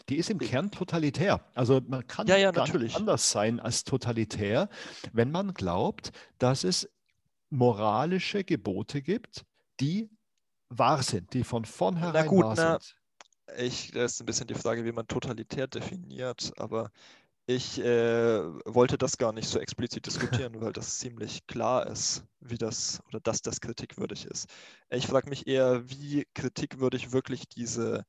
Die 0.09 0.17
ist 0.17 0.31
im 0.31 0.39
Kern 0.39 0.71
totalitär. 0.71 1.45
Also 1.53 1.79
man 1.87 2.07
kann 2.07 2.25
ja, 2.25 2.37
ja, 2.37 2.51
gar 2.51 2.75
nicht 2.75 2.95
anders 2.95 3.29
sein 3.29 3.59
als 3.59 3.83
totalitär, 3.83 4.69
wenn 5.13 5.31
man 5.31 5.53
glaubt, 5.53 6.11
dass 6.39 6.63
es 6.63 6.89
moralische 7.49 8.43
Gebote 8.43 9.01
gibt, 9.01 9.45
die 9.79 10.09
wahr 10.69 11.03
sind, 11.03 11.33
die 11.33 11.43
von 11.43 11.65
vornherein 11.65 12.27
gut, 12.27 12.43
wahr 12.43 12.53
na, 12.57 12.79
sind. 12.79 12.95
Ich, 13.57 13.91
das 13.91 14.13
ist 14.13 14.21
ein 14.21 14.25
bisschen 14.25 14.47
die 14.47 14.55
Frage, 14.55 14.85
wie 14.85 14.91
man 14.91 15.07
totalitär 15.07 15.67
definiert, 15.67 16.51
aber 16.57 16.91
ich 17.47 17.79
äh, 17.79 18.43
wollte 18.65 18.97
das 18.97 19.19
gar 19.19 19.31
nicht 19.31 19.47
so 19.47 19.59
explizit 19.59 20.05
diskutieren, 20.07 20.53
weil 20.61 20.73
das 20.73 20.97
ziemlich 20.97 21.45
klar 21.45 21.85
ist, 21.87 22.23
wie 22.39 22.57
das 22.57 23.01
oder 23.07 23.19
dass 23.19 23.41
das 23.41 23.61
kritikwürdig 23.61 24.25
ist. 24.25 24.47
Ich 24.89 25.05
frage 25.07 25.29
mich 25.29 25.45
eher, 25.45 25.87
wie 25.87 26.25
kritikwürdig 26.33 27.11
wirklich 27.11 27.47
diese 27.47 28.03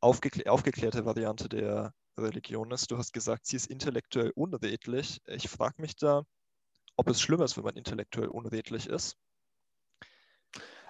aufgeklär 0.00 0.52
aufgeklärte 0.52 1.04
Variante 1.04 1.48
der 1.48 1.92
Religion 2.16 2.70
ist. 2.70 2.90
Du 2.90 2.98
hast 2.98 3.12
gesagt, 3.12 3.46
sie 3.46 3.56
ist 3.56 3.66
intellektuell 3.66 4.30
unredlich. 4.34 5.20
Ich 5.26 5.48
frage 5.48 5.82
mich 5.82 5.96
da, 5.96 6.22
ob 6.98 7.08
es 7.08 7.20
schlimm 7.20 7.40
ist, 7.40 7.56
wenn 7.56 7.64
man 7.64 7.76
intellektuell 7.76 8.28
unredlich 8.28 8.86
ist? 8.86 9.16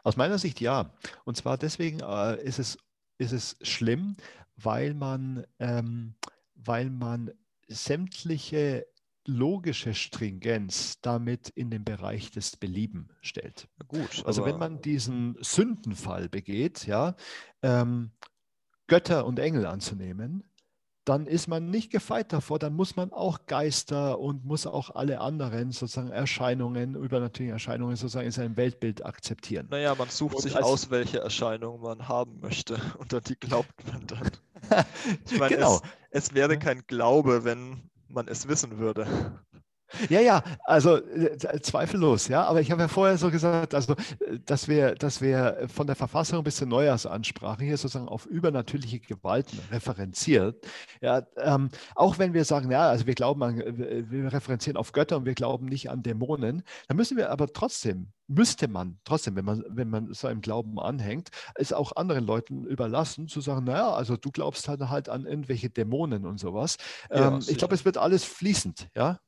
Aus 0.02 0.16
meiner 0.16 0.38
Sicht 0.38 0.60
ja. 0.60 0.94
Und 1.24 1.36
zwar 1.36 1.58
deswegen 1.58 2.00
äh, 2.00 2.42
ist, 2.42 2.58
es, 2.58 2.78
ist 3.18 3.32
es 3.32 3.56
schlimm, 3.62 4.16
weil 4.56 4.94
man, 4.94 5.44
ähm, 5.58 6.14
weil 6.54 6.90
man 6.90 7.30
sämtliche 7.68 8.86
logische 9.26 9.92
Stringenz 9.92 11.00
damit 11.02 11.50
in 11.50 11.70
den 11.70 11.84
Bereich 11.84 12.30
des 12.30 12.56
Belieben 12.56 13.10
stellt. 13.20 13.68
Gut, 13.86 14.24
also 14.24 14.46
wenn 14.46 14.58
man 14.58 14.80
diesen 14.80 15.36
Sündenfall 15.40 16.30
begeht, 16.30 16.86
ja, 16.86 17.14
ähm, 17.62 18.12
Götter 18.86 19.26
und 19.26 19.38
Engel 19.38 19.66
anzunehmen, 19.66 20.47
dann 21.08 21.26
ist 21.26 21.48
man 21.48 21.70
nicht 21.70 21.90
gefeit 21.90 22.32
davor, 22.34 22.58
dann 22.58 22.74
muss 22.74 22.94
man 22.96 23.12
auch 23.12 23.46
Geister 23.46 24.18
und 24.18 24.44
muss 24.44 24.66
auch 24.66 24.94
alle 24.94 25.20
anderen 25.20 25.72
sozusagen 25.72 26.10
Erscheinungen, 26.10 26.94
übernatürliche 26.94 27.52
Erscheinungen 27.52 27.96
sozusagen 27.96 28.26
in 28.26 28.32
seinem 28.32 28.56
Weltbild 28.58 29.06
akzeptieren. 29.06 29.68
Naja, 29.70 29.94
man 29.94 30.08
sucht 30.10 30.36
und 30.36 30.42
sich 30.42 30.56
aus, 30.56 30.90
welche 30.90 31.20
Erscheinungen 31.20 31.80
man 31.80 32.08
haben 32.08 32.40
möchte 32.40 32.78
und 32.98 33.14
an 33.14 33.22
die 33.26 33.36
glaubt 33.36 33.72
man 33.90 34.06
dann. 34.06 34.30
ich 35.24 35.38
meine, 35.38 35.54
genau. 35.54 35.76
es, 36.10 36.24
es 36.24 36.34
wäre 36.34 36.58
kein 36.58 36.86
Glaube, 36.86 37.44
wenn 37.44 37.88
man 38.08 38.28
es 38.28 38.46
wissen 38.46 38.78
würde. 38.78 39.06
Ja, 40.08 40.20
ja, 40.20 40.42
also 40.64 40.96
äh, 40.96 41.60
zweifellos, 41.60 42.28
ja. 42.28 42.44
Aber 42.44 42.60
ich 42.60 42.70
habe 42.70 42.82
ja 42.82 42.88
vorher 42.88 43.18
so 43.18 43.30
gesagt, 43.30 43.74
also 43.74 43.94
dass 44.44 44.68
wir, 44.68 44.94
dass 44.94 45.20
wir 45.20 45.66
von 45.72 45.86
der 45.86 45.96
Verfassung 45.96 46.44
bis 46.44 46.56
zur 46.56 46.68
Neujahrsansprache 46.68 47.64
hier 47.64 47.76
sozusagen 47.76 48.08
auf 48.08 48.26
übernatürliche 48.26 49.00
Gewalten 49.00 49.58
referenziert. 49.70 50.66
Ja, 51.00 51.22
ähm, 51.36 51.70
auch 51.94 52.18
wenn 52.18 52.34
wir 52.34 52.44
sagen, 52.44 52.70
ja, 52.70 52.88
also 52.88 53.06
wir 53.06 53.14
glauben 53.14 53.42
an, 53.42 53.56
wir 53.58 54.32
referenzieren 54.32 54.76
auf 54.76 54.92
Götter 54.92 55.16
und 55.16 55.24
wir 55.26 55.34
glauben 55.34 55.66
nicht 55.66 55.90
an 55.90 56.02
Dämonen, 56.02 56.62
dann 56.88 56.96
müssen 56.96 57.16
wir 57.16 57.30
aber 57.30 57.48
trotzdem, 57.52 58.12
müsste 58.26 58.68
man 58.68 58.98
trotzdem, 59.04 59.36
wenn 59.36 59.44
man, 59.44 59.64
wenn 59.68 59.88
man 59.88 60.12
seinem 60.12 60.40
Glauben 60.40 60.78
anhängt, 60.78 61.30
es 61.54 61.72
auch 61.72 61.96
anderen 61.96 62.26
Leuten 62.26 62.64
überlassen, 62.66 63.28
zu 63.28 63.40
sagen, 63.40 63.64
naja, 63.64 63.92
also 63.92 64.16
du 64.16 64.30
glaubst 64.30 64.68
halt, 64.68 64.80
halt 64.80 65.08
an 65.08 65.24
irgendwelche 65.26 65.70
Dämonen 65.70 66.26
und 66.26 66.38
sowas. 66.38 66.76
Ja, 67.10 67.28
ähm, 67.28 67.40
ich 67.46 67.56
glaube, 67.56 67.74
es 67.74 67.84
wird 67.84 67.96
alles 67.98 68.24
fließend, 68.24 68.88
ja. 68.94 69.18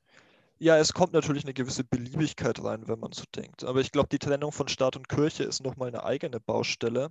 Ja, 0.62 0.77
es 0.77 0.92
kommt 0.92 1.14
natürlich 1.14 1.44
eine 1.44 1.55
gewisse 1.55 1.85
Beliebigkeit 1.85 2.62
rein, 2.62 2.87
wenn 2.87 2.99
man 3.01 3.12
so 3.12 3.25
denkt. 3.35 3.64
Aber 3.64 3.81
ich 3.81 3.92
glaube, 3.92 4.11
die 4.11 4.18
Trennung 4.18 4.53
von 4.53 4.68
Staat 4.68 4.94
und 4.94 5.09
Kirche 5.09 5.42
ist 5.44 5.62
nochmal 5.62 5.88
eine 5.88 6.05
eigene 6.05 6.38
Baustelle. 6.38 7.11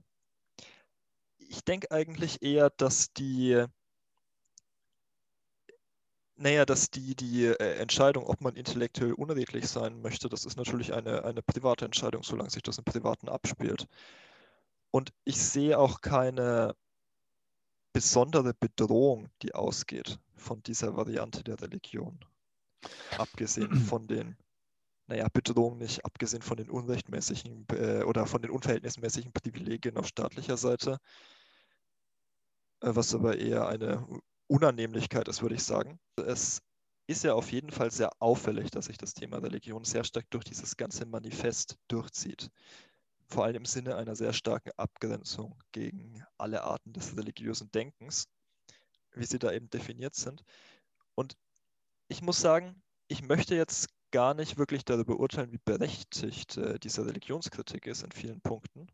Ich 1.39 1.63
denke 1.63 1.89
eigentlich 1.89 2.43
eher, 2.43 2.69
dass 2.69 3.11
die, 3.13 3.65
naja, 6.35 6.65
dass 6.65 6.91
die, 6.91 7.15
die 7.15 7.45
äh, 7.45 7.75
Entscheidung, 7.79 8.25
ob 8.27 8.39
man 8.41 8.55
intellektuell 8.55 9.13
unredlich 9.13 9.67
sein 9.67 10.01
möchte, 10.01 10.29
das 10.29 10.45
ist 10.45 10.57
natürlich 10.57 10.93
eine, 10.93 11.23
eine 11.25 11.41
private 11.41 11.85
Entscheidung, 11.85 12.23
solange 12.23 12.51
sich 12.51 12.63
das 12.63 12.77
im 12.77 12.85
Privaten 12.85 13.29
abspielt. 13.29 13.87
Und 14.91 15.11
ich 15.25 15.41
sehe 15.41 15.79
auch 15.79 16.01
keine 16.01 16.75
besondere 17.93 18.53
Bedrohung, 18.53 19.29
die 19.41 19.55
ausgeht 19.55 20.19
von 20.35 20.61
dieser 20.63 20.95
Variante 20.95 21.43
der 21.43 21.59
Religion. 21.61 22.19
Abgesehen 23.17 23.75
von 23.75 24.07
den, 24.07 24.37
naja, 25.07 25.27
Bedrohungen 25.31 25.79
nicht, 25.79 26.05
abgesehen 26.05 26.41
von 26.41 26.57
den 26.57 26.69
unrechtmäßigen 26.69 27.65
äh, 27.73 28.03
oder 28.03 28.25
von 28.25 28.41
den 28.41 28.51
unverhältnismäßigen 28.51 29.33
Privilegien 29.33 29.97
auf 29.97 30.07
staatlicher 30.07 30.57
Seite, 30.57 30.99
äh, 32.81 32.91
was 32.95 33.13
aber 33.13 33.37
eher 33.37 33.67
eine 33.67 34.05
Unannehmlichkeit 34.47 35.27
ist, 35.27 35.41
würde 35.41 35.55
ich 35.55 35.63
sagen. 35.63 35.99
Es 36.15 36.61
ist 37.07 37.23
ja 37.23 37.33
auf 37.33 37.51
jeden 37.51 37.71
Fall 37.71 37.91
sehr 37.91 38.11
auffällig, 38.19 38.69
dass 38.71 38.85
sich 38.85 38.97
das 38.97 39.13
Thema 39.13 39.37
Religion 39.37 39.83
sehr 39.83 40.03
stark 40.03 40.29
durch 40.29 40.43
dieses 40.43 40.77
ganze 40.77 41.05
Manifest 41.05 41.75
durchzieht. 41.87 42.49
Vor 43.27 43.45
allem 43.45 43.57
im 43.57 43.65
Sinne 43.65 43.95
einer 43.95 44.15
sehr 44.15 44.33
starken 44.33 44.71
Abgrenzung 44.77 45.59
gegen 45.71 46.23
alle 46.37 46.63
Arten 46.63 46.93
des 46.93 47.15
religiösen 47.17 47.71
Denkens, 47.71 48.27
wie 49.13 49.25
sie 49.25 49.39
da 49.39 49.51
eben 49.51 49.69
definiert 49.69 50.15
sind. 50.15 50.43
Und 51.15 51.35
ich 52.09 52.21
muss 52.21 52.41
sagen, 52.41 52.81
ich 53.07 53.23
möchte 53.23 53.55
jetzt 53.55 53.87
gar 54.11 54.33
nicht 54.33 54.57
wirklich 54.57 54.83
darüber 54.83 55.19
urteilen, 55.19 55.51
wie 55.51 55.59
berechtigt 55.63 56.57
äh, 56.57 56.79
diese 56.79 57.05
Religionskritik 57.05 57.85
ist 57.85 58.03
in 58.03 58.11
vielen 58.11 58.41
Punkten. 58.41 58.87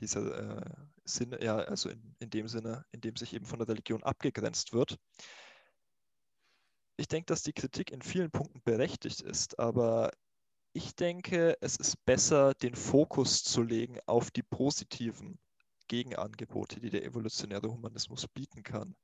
Diese 0.00 0.20
äh, 0.20 0.84
Sinne, 1.04 1.42
ja, 1.42 1.56
also 1.56 1.90
in, 1.90 2.16
in 2.18 2.30
dem 2.30 2.48
Sinne, 2.48 2.84
in 2.90 3.00
dem 3.02 3.16
sich 3.16 3.34
eben 3.34 3.44
von 3.44 3.58
der 3.58 3.68
Religion 3.68 4.02
abgegrenzt 4.02 4.72
wird. 4.72 4.96
Ich 6.96 7.06
denke, 7.06 7.26
dass 7.26 7.42
die 7.42 7.52
Kritik 7.52 7.90
in 7.90 8.02
vielen 8.02 8.30
Punkten 8.30 8.62
berechtigt 8.62 9.20
ist, 9.20 9.58
aber 9.58 10.10
ich 10.72 10.96
denke, 10.96 11.56
es 11.60 11.76
ist 11.76 12.02
besser, 12.04 12.54
den 12.54 12.74
Fokus 12.74 13.44
zu 13.44 13.62
legen 13.62 13.98
auf 14.06 14.30
die 14.30 14.42
positiven 14.42 15.38
Gegenangebote, 15.88 16.80
die 16.80 16.90
der 16.90 17.04
evolutionäre 17.04 17.68
Humanismus 17.68 18.26
bieten 18.26 18.62
kann 18.62 18.96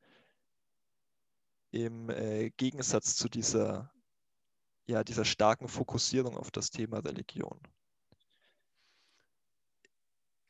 im 1.70 2.10
äh, 2.10 2.50
Gegensatz 2.50 3.16
zu 3.16 3.28
dieser, 3.28 3.92
ja, 4.86 5.04
dieser 5.04 5.24
starken 5.24 5.68
Fokussierung 5.68 6.36
auf 6.36 6.50
das 6.50 6.70
Thema 6.70 6.98
Religion. 6.98 7.58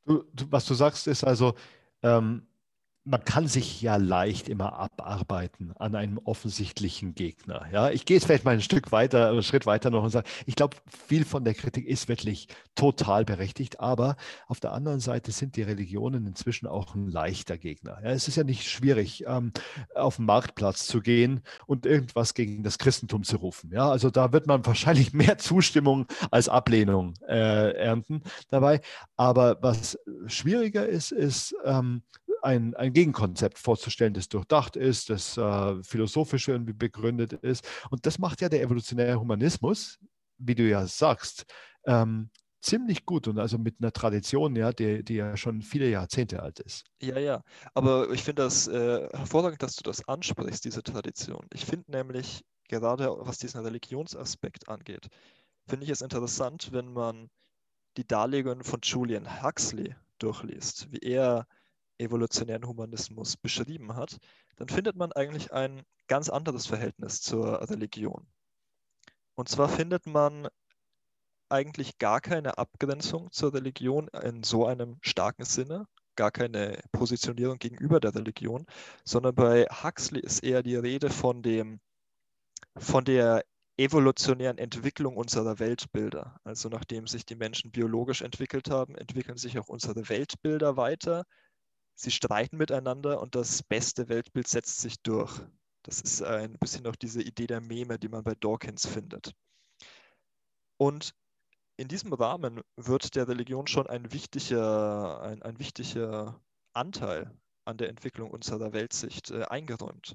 Du, 0.04 0.24
du, 0.32 0.50
was 0.50 0.64
du 0.66 0.74
sagst, 0.74 1.06
ist 1.06 1.24
also, 1.24 1.54
ähm, 2.02 2.46
man 3.10 3.24
kann 3.24 3.48
sich 3.48 3.82
ja 3.82 3.96
leicht 3.96 4.48
immer 4.48 4.74
abarbeiten 4.74 5.72
an 5.78 5.96
einem 5.96 6.18
offensichtlichen 6.18 7.16
Gegner. 7.16 7.66
Ja, 7.72 7.90
ich 7.90 8.04
gehe 8.04 8.16
jetzt 8.16 8.26
vielleicht 8.26 8.44
mal 8.44 8.52
ein 8.52 8.60
Stück 8.60 8.92
weiter, 8.92 9.30
einen 9.30 9.42
Schritt 9.42 9.66
weiter 9.66 9.90
noch 9.90 10.04
und 10.04 10.10
sage, 10.10 10.28
ich 10.46 10.54
glaube, 10.54 10.76
viel 10.86 11.24
von 11.24 11.44
der 11.44 11.54
Kritik 11.54 11.86
ist 11.86 12.08
wirklich 12.08 12.46
total 12.76 13.24
berechtigt, 13.24 13.80
aber 13.80 14.16
auf 14.46 14.60
der 14.60 14.72
anderen 14.72 15.00
Seite 15.00 15.32
sind 15.32 15.56
die 15.56 15.62
Religionen 15.62 16.24
inzwischen 16.24 16.68
auch 16.68 16.94
ein 16.94 17.08
leichter 17.08 17.58
Gegner. 17.58 17.98
Ja, 18.02 18.10
es 18.10 18.28
ist 18.28 18.36
ja 18.36 18.44
nicht 18.44 18.68
schwierig, 18.68 19.24
ähm, 19.26 19.52
auf 19.96 20.16
den 20.16 20.26
Marktplatz 20.26 20.86
zu 20.86 21.00
gehen 21.00 21.40
und 21.66 21.86
irgendwas 21.86 22.34
gegen 22.34 22.62
das 22.62 22.78
Christentum 22.78 23.24
zu 23.24 23.38
rufen. 23.38 23.72
Ja, 23.72 23.90
also 23.90 24.10
da 24.10 24.32
wird 24.32 24.46
man 24.46 24.64
wahrscheinlich 24.64 25.12
mehr 25.12 25.36
Zustimmung 25.38 26.06
als 26.30 26.48
Ablehnung 26.48 27.14
äh, 27.26 27.72
ernten 27.72 28.22
dabei. 28.50 28.80
Aber 29.16 29.58
was 29.62 29.98
schwieriger 30.28 30.86
ist, 30.86 31.10
ist 31.10 31.56
ähm, 31.64 32.02
ein, 32.42 32.74
ein 32.74 32.92
Gegenkonzept 33.00 33.58
vorzustellen, 33.58 34.12
das 34.12 34.28
durchdacht 34.28 34.76
ist, 34.76 35.08
das 35.08 35.38
äh, 35.38 35.82
philosophisch 35.82 36.48
irgendwie 36.48 36.74
begründet 36.74 37.32
ist. 37.32 37.66
Und 37.88 38.04
das 38.04 38.18
macht 38.18 38.42
ja 38.42 38.50
der 38.50 38.60
evolutionäre 38.60 39.18
Humanismus, 39.18 39.98
wie 40.36 40.54
du 40.54 40.68
ja 40.68 40.86
sagst, 40.86 41.46
ähm, 41.86 42.28
ziemlich 42.60 43.06
gut 43.06 43.26
und 43.26 43.38
also 43.38 43.56
mit 43.56 43.76
einer 43.80 43.90
Tradition, 43.90 44.54
ja, 44.54 44.70
die, 44.70 45.02
die 45.02 45.14
ja 45.14 45.34
schon 45.38 45.62
viele 45.62 45.88
Jahrzehnte 45.88 46.42
alt 46.42 46.60
ist. 46.60 46.84
Ja, 47.00 47.18
ja, 47.18 47.42
aber 47.72 48.10
ich 48.10 48.22
finde 48.22 48.42
das 48.42 48.68
äh, 48.68 49.08
hervorragend, 49.14 49.62
dass 49.62 49.76
du 49.76 49.82
das 49.82 50.06
ansprichst, 50.06 50.66
diese 50.66 50.82
Tradition. 50.82 51.46
Ich 51.54 51.64
finde 51.64 51.90
nämlich, 51.90 52.44
gerade 52.68 53.16
was 53.20 53.38
diesen 53.38 53.62
Religionsaspekt 53.62 54.68
angeht, 54.68 55.08
finde 55.66 55.84
ich 55.84 55.90
es 55.90 56.02
interessant, 56.02 56.68
wenn 56.72 56.92
man 56.92 57.30
die 57.96 58.06
Darlegungen 58.06 58.62
von 58.62 58.80
Julian 58.82 59.42
Huxley 59.42 59.94
durchliest, 60.18 60.92
wie 60.92 60.98
er 60.98 61.46
evolutionären 62.00 62.66
Humanismus 62.66 63.36
beschrieben 63.36 63.94
hat, 63.94 64.18
dann 64.56 64.68
findet 64.68 64.96
man 64.96 65.12
eigentlich 65.12 65.52
ein 65.52 65.82
ganz 66.08 66.28
anderes 66.28 66.66
Verhältnis 66.66 67.20
zur 67.20 67.68
Religion. 67.70 68.26
Und 69.34 69.48
zwar 69.48 69.68
findet 69.68 70.06
man 70.06 70.48
eigentlich 71.48 71.98
gar 71.98 72.20
keine 72.20 72.58
Abgrenzung 72.58 73.30
zur 73.32 73.54
Religion 73.54 74.08
in 74.22 74.42
so 74.42 74.66
einem 74.66 74.98
starken 75.02 75.44
Sinne, 75.44 75.86
gar 76.16 76.30
keine 76.30 76.80
Positionierung 76.92 77.58
gegenüber 77.58 78.00
der 78.00 78.14
Religion, 78.14 78.66
sondern 79.04 79.34
bei 79.34 79.64
Huxley 79.64 80.20
ist 80.20 80.40
eher 80.40 80.62
die 80.62 80.76
Rede 80.76 81.10
von 81.10 81.42
dem, 81.42 81.80
von 82.76 83.04
der 83.04 83.44
evolutionären 83.76 84.58
Entwicklung 84.58 85.16
unserer 85.16 85.58
Weltbilder. 85.58 86.38
Also 86.44 86.68
nachdem 86.68 87.06
sich 87.06 87.24
die 87.24 87.36
Menschen 87.36 87.70
biologisch 87.70 88.20
entwickelt 88.20 88.70
haben, 88.70 88.94
entwickeln 88.94 89.38
sich 89.38 89.58
auch 89.58 89.68
unsere 89.68 90.08
Weltbilder 90.08 90.76
weiter, 90.76 91.24
sie 91.94 92.10
streiten 92.10 92.56
miteinander 92.56 93.20
und 93.20 93.34
das 93.34 93.62
beste 93.62 94.08
Weltbild 94.08 94.48
setzt 94.48 94.80
sich 94.80 95.00
durch. 95.02 95.40
Das 95.82 96.00
ist 96.00 96.22
ein 96.22 96.58
bisschen 96.58 96.84
noch 96.84 96.96
diese 96.96 97.22
Idee 97.22 97.46
der 97.46 97.60
Meme, 97.60 97.98
die 97.98 98.08
man 98.08 98.24
bei 98.24 98.34
Dawkins 98.34 98.86
findet. 98.86 99.34
Und 100.76 101.14
in 101.76 101.88
diesem 101.88 102.12
Rahmen 102.12 102.60
wird 102.76 103.14
der 103.16 103.28
Religion 103.28 103.66
schon 103.66 103.86
ein 103.86 104.12
wichtiger, 104.12 105.22
ein, 105.22 105.42
ein 105.42 105.58
wichtiger 105.58 106.40
Anteil 106.74 107.34
an 107.64 107.78
der 107.78 107.88
Entwicklung 107.88 108.30
unserer 108.30 108.72
Weltsicht 108.72 109.30
äh, 109.30 109.44
eingeräumt. 109.44 110.14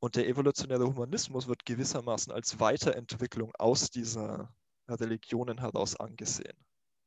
Und 0.00 0.16
der 0.16 0.28
evolutionäre 0.28 0.86
Humanismus 0.86 1.48
wird 1.48 1.64
gewissermaßen 1.64 2.32
als 2.32 2.60
Weiterentwicklung 2.60 3.52
aus 3.56 3.90
dieser 3.90 4.54
Religionen 4.88 5.58
heraus 5.58 5.96
angesehen. 5.96 6.56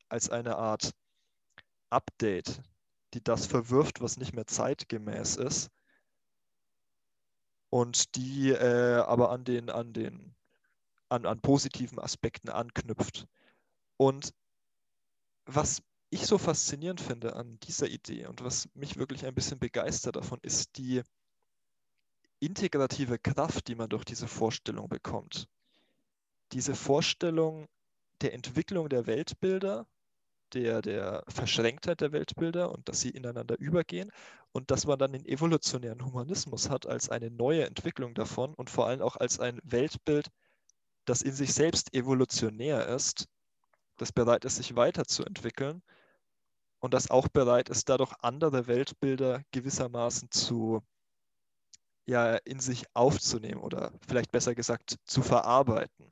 Als 0.10 0.30
eine 0.30 0.58
Art 0.58 0.92
Update 1.90 2.62
die 3.14 3.24
das 3.24 3.46
verwirft, 3.46 4.02
was 4.02 4.18
nicht 4.18 4.34
mehr 4.34 4.48
zeitgemäß 4.48 5.36
ist. 5.38 5.70
Und 7.70 8.16
die 8.16 8.52
äh, 8.52 8.98
aber 8.98 9.32
an 9.32 9.44
den, 9.46 9.70
an 9.70 9.94
den, 9.94 10.36
an, 11.10 11.26
an 11.26 11.42
positiven 11.42 12.00
Aspekten 12.00 12.50
anknüpft. 12.50 13.28
Und 13.98 14.34
was 15.46 15.82
ich 16.10 16.28
so 16.28 16.38
faszinierend 16.38 17.00
finde 17.00 17.36
an 17.36 17.60
dieser 17.62 17.88
Idee 17.88 18.28
und 18.28 18.44
was 18.44 18.68
mich 18.74 18.98
wirklich 18.98 19.26
ein 19.26 19.34
bisschen 19.34 19.60
begeistert 19.60 20.18
davon, 20.18 20.40
ist 20.42 20.78
die 20.78 21.02
integrative 22.40 23.18
Kraft, 23.20 23.68
die 23.68 23.76
man 23.76 23.90
durch 23.90 24.04
diese 24.04 24.28
Vorstellung 24.28 24.90
bekommt. 24.90 25.48
Diese 26.52 26.76
Vorstellung 26.76 27.68
der 28.20 28.34
Entwicklung 28.34 28.90
der 28.90 29.08
Weltbilder 29.08 29.88
der, 30.54 30.82
der 30.82 31.24
Verschränktheit 31.28 32.02
der 32.02 32.12
Weltbilder 32.12 32.72
und 32.72 32.88
dass 32.88 33.02
sie 33.02 33.10
ineinander 33.10 33.58
übergehen 33.60 34.12
und 34.52 34.72
dass 34.72 34.86
man 34.86 35.00
dann 35.00 35.14
den 35.14 35.26
evolutionären 35.26 36.06
Humanismus 36.06 36.70
hat 36.70 36.86
als 36.86 37.10
eine 37.10 37.32
neue 37.32 37.66
Entwicklung 37.66 38.14
davon 38.14 38.54
und 38.54 38.70
vor 38.70 38.88
allem 38.88 39.02
auch 39.02 39.16
als 39.18 39.40
ein 39.40 39.60
Weltbild, 39.64 40.30
das 41.06 41.22
in 41.22 41.34
sich 41.34 41.54
selbst 41.54 41.94
evolutionär 41.94 42.88
ist, 42.88 43.28
das 43.98 44.12
bereit 44.12 44.46
ist, 44.46 44.58
sich 44.58 44.76
weiterzuentwickeln 44.76 45.82
und 46.80 46.94
das 46.94 47.10
auch 47.10 47.28
bereit 47.28 47.70
ist, 47.70 47.90
dadurch 47.90 48.14
andere 48.22 48.68
Weltbilder 48.68 49.44
gewissermaßen 49.52 50.32
zu 50.32 50.82
ja, 52.06 52.36
in 52.36 52.60
sich 52.60 52.86
aufzunehmen 52.94 53.62
oder 53.62 53.94
vielleicht 54.06 54.32
besser 54.32 54.56
gesagt 54.56 54.96
zu 55.06 55.22
verarbeiten. 55.22 56.10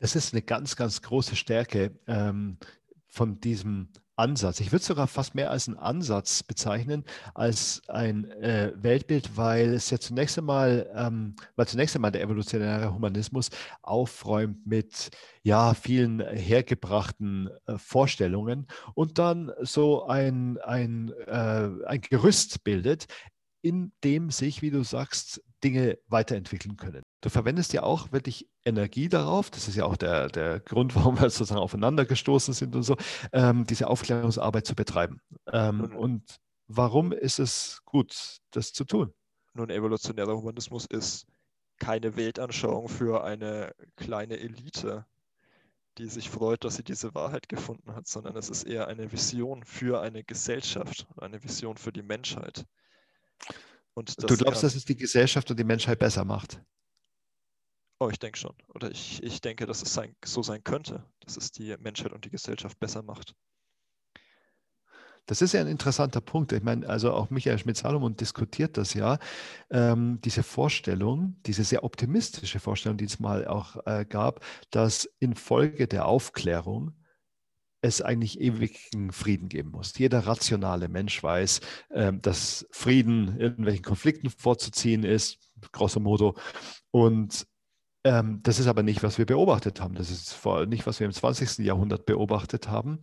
Das 0.00 0.14
ist 0.14 0.32
eine 0.32 0.42
ganz, 0.42 0.76
ganz 0.76 1.02
große 1.02 1.36
Stärke 1.36 1.98
ähm, 2.06 2.58
von 3.08 3.40
diesem 3.40 3.88
Ansatz. 4.18 4.60
Ich 4.60 4.68
würde 4.68 4.80
es 4.80 4.86
sogar 4.86 5.06
fast 5.06 5.34
mehr 5.34 5.50
als 5.50 5.68
einen 5.68 5.78
Ansatz 5.78 6.42
bezeichnen, 6.42 7.04
als 7.34 7.82
ein 7.88 8.30
äh, 8.32 8.72
Weltbild, 8.76 9.36
weil 9.36 9.74
es 9.74 9.90
ja 9.90 9.98
zunächst 9.98 10.38
einmal, 10.38 10.90
ähm, 10.94 11.36
weil 11.56 11.68
zunächst 11.68 11.94
einmal 11.94 12.10
der 12.10 12.22
evolutionäre 12.22 12.92
Humanismus 12.92 13.50
aufräumt 13.82 14.66
mit 14.66 15.10
ja, 15.42 15.74
vielen 15.74 16.20
hergebrachten 16.20 17.48
äh, 17.66 17.78
Vorstellungen 17.78 18.66
und 18.94 19.18
dann 19.18 19.52
so 19.62 20.06
ein, 20.06 20.58
ein, 20.58 21.12
äh, 21.26 21.70
ein 21.86 22.00
Gerüst 22.00 22.64
bildet, 22.64 23.06
in 23.62 23.92
dem 24.02 24.30
sich, 24.30 24.62
wie 24.62 24.70
du 24.70 24.82
sagst, 24.82 25.42
Dinge 25.62 25.98
weiterentwickeln 26.08 26.76
können. 26.76 27.02
Du 27.20 27.30
verwendest 27.30 27.72
ja 27.72 27.82
auch 27.82 28.12
wirklich 28.12 28.48
Energie 28.64 29.08
darauf, 29.08 29.50
das 29.50 29.66
ist 29.66 29.74
ja 29.74 29.84
auch 29.84 29.96
der, 29.96 30.28
der 30.28 30.60
Grund, 30.60 30.94
warum 30.94 31.18
wir 31.18 31.30
sozusagen 31.30 31.60
aufeinander 31.60 32.04
gestoßen 32.04 32.54
sind 32.54 32.76
und 32.76 32.84
so, 32.84 32.96
ähm, 33.32 33.66
diese 33.66 33.88
Aufklärungsarbeit 33.88 34.66
zu 34.66 34.76
betreiben. 34.76 35.20
Ähm, 35.52 35.96
und 35.96 36.38
warum 36.68 37.12
ist 37.12 37.40
es 37.40 37.80
gut, 37.84 38.38
das 38.52 38.72
zu 38.72 38.84
tun? 38.84 39.12
Nun, 39.54 39.70
evolutionärer 39.70 40.36
Humanismus 40.36 40.86
ist 40.86 41.26
keine 41.78 42.16
Weltanschauung 42.16 42.88
für 42.88 43.24
eine 43.24 43.72
kleine 43.96 44.38
Elite, 44.38 45.04
die 45.96 46.06
sich 46.06 46.30
freut, 46.30 46.64
dass 46.64 46.76
sie 46.76 46.84
diese 46.84 47.14
Wahrheit 47.14 47.48
gefunden 47.48 47.94
hat, 47.94 48.06
sondern 48.06 48.36
es 48.36 48.50
ist 48.50 48.64
eher 48.64 48.86
eine 48.86 49.10
Vision 49.10 49.64
für 49.64 50.00
eine 50.00 50.22
Gesellschaft, 50.22 51.06
eine 51.16 51.42
Vision 51.42 51.76
für 51.76 51.92
die 51.92 52.02
Menschheit. 52.02 52.64
du 53.96 54.36
glaubst, 54.36 54.62
dass 54.62 54.76
es 54.76 54.84
die 54.84 54.96
Gesellschaft 54.96 55.50
und 55.50 55.58
die 55.58 55.64
Menschheit 55.64 55.98
besser 55.98 56.24
macht? 56.24 56.60
Oh, 58.00 58.08
ich 58.10 58.18
denke 58.18 58.38
schon. 58.38 58.54
Oder 58.74 58.90
ich, 58.90 59.22
ich 59.22 59.40
denke, 59.40 59.66
dass 59.66 59.82
es 59.82 59.92
sein, 59.92 60.14
so 60.24 60.42
sein 60.42 60.62
könnte, 60.62 61.04
dass 61.20 61.36
es 61.36 61.50
die 61.50 61.74
Menschheit 61.78 62.12
und 62.12 62.24
die 62.24 62.30
Gesellschaft 62.30 62.78
besser 62.78 63.02
macht. 63.02 63.34
Das 65.26 65.42
ist 65.42 65.52
ja 65.52 65.60
ein 65.60 65.66
interessanter 65.66 66.22
Punkt. 66.22 66.52
Ich 66.52 66.62
meine, 66.62 66.88
also 66.88 67.12
auch 67.12 67.28
Michael 67.28 67.58
Schmidt-Salomon 67.58 68.16
diskutiert 68.16 68.78
das 68.78 68.94
ja. 68.94 69.18
Ähm, 69.68 70.20
diese 70.24 70.42
Vorstellung, 70.42 71.36
diese 71.44 71.64
sehr 71.64 71.84
optimistische 71.84 72.60
Vorstellung, 72.60 72.96
die 72.96 73.04
es 73.04 73.20
mal 73.20 73.46
auch 73.46 73.76
äh, 73.84 74.06
gab, 74.08 74.42
dass 74.70 75.04
infolge 75.18 75.86
der 75.86 76.06
Aufklärung 76.06 76.92
es 77.82 78.00
eigentlich 78.00 78.40
ewigen 78.40 79.12
Frieden 79.12 79.48
geben 79.48 79.70
muss. 79.72 79.96
Jeder 79.98 80.20
rationale 80.20 80.88
Mensch 80.88 81.22
weiß, 81.22 81.60
ähm, 81.90 82.22
dass 82.22 82.66
Frieden 82.70 83.38
irgendwelchen 83.38 83.84
Konflikten 83.84 84.30
vorzuziehen 84.30 85.04
ist, 85.04 85.38
grosso 85.72 86.00
modo. 86.00 86.36
Und 86.90 87.46
das 88.42 88.58
ist 88.58 88.66
aber 88.66 88.82
nicht, 88.82 89.02
was 89.02 89.18
wir 89.18 89.26
beobachtet 89.26 89.80
haben. 89.80 89.94
Das 89.94 90.10
ist 90.10 90.32
vor, 90.32 90.66
nicht, 90.66 90.86
was 90.86 91.00
wir 91.00 91.06
im 91.06 91.12
20. 91.12 91.58
Jahrhundert 91.58 92.06
beobachtet 92.06 92.68
haben. 92.68 93.00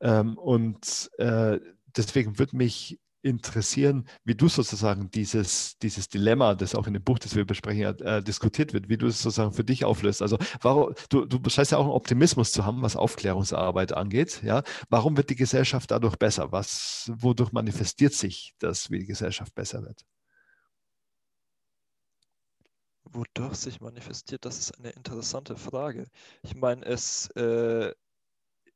Ähm, 0.00 0.36
und 0.36 1.10
äh, 1.18 1.58
deswegen 1.96 2.38
würde 2.38 2.56
mich 2.56 2.98
interessieren, 3.22 4.06
wie 4.24 4.34
du 4.34 4.48
sozusagen 4.48 5.10
dieses, 5.10 5.78
dieses 5.78 6.08
Dilemma, 6.08 6.54
das 6.54 6.74
auch 6.74 6.86
in 6.86 6.94
dem 6.94 7.04
Buch, 7.04 7.18
das 7.18 7.36
wir 7.36 7.44
besprechen, 7.44 7.82
äh, 8.00 8.22
diskutiert 8.22 8.72
wird, 8.72 8.88
wie 8.88 8.96
du 8.96 9.06
es 9.06 9.22
sozusagen 9.22 9.52
für 9.52 9.64
dich 9.64 9.84
auflöst. 9.84 10.22
Also 10.22 10.38
warum, 10.60 10.94
du, 11.08 11.24
du 11.24 11.38
scheinst 11.48 11.72
ja 11.72 11.78
auch 11.78 11.84
einen 11.84 11.92
Optimismus 11.92 12.52
zu 12.52 12.66
haben, 12.66 12.82
was 12.82 12.96
Aufklärungsarbeit 12.96 13.92
angeht. 13.92 14.42
Ja? 14.42 14.62
Warum 14.88 15.16
wird 15.16 15.30
die 15.30 15.36
Gesellschaft 15.36 15.90
dadurch 15.90 16.16
besser? 16.16 16.50
Was, 16.52 17.10
wodurch 17.14 17.52
manifestiert 17.52 18.12
sich 18.12 18.54
das, 18.58 18.90
wie 18.90 18.98
die 18.98 19.06
Gesellschaft 19.06 19.54
besser 19.54 19.82
wird? 19.82 20.04
Wodurch 23.14 23.56
sich 23.56 23.80
manifestiert, 23.80 24.44
das 24.44 24.58
ist 24.58 24.78
eine 24.78 24.90
interessante 24.90 25.56
Frage. 25.56 26.06
Ich 26.42 26.54
meine, 26.54 26.84
es 26.84 27.28
äh, 27.36 27.92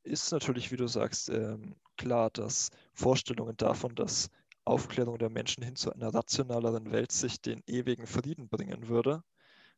ist 0.03 0.31
natürlich, 0.31 0.71
wie 0.71 0.77
du 0.77 0.87
sagst, 0.87 1.29
ähm, 1.29 1.75
klar, 1.97 2.29
dass 2.29 2.69
Vorstellungen 2.93 3.57
davon, 3.57 3.95
dass 3.95 4.29
Aufklärung 4.63 5.17
der 5.17 5.29
Menschen 5.29 5.63
hin 5.63 5.75
zu 5.75 5.91
einer 5.91 6.13
rationaleren 6.13 6.91
Welt 6.91 7.11
sich 7.11 7.41
den 7.41 7.63
ewigen 7.67 8.05
Frieden 8.05 8.47
bringen 8.49 8.89
würde 8.89 9.23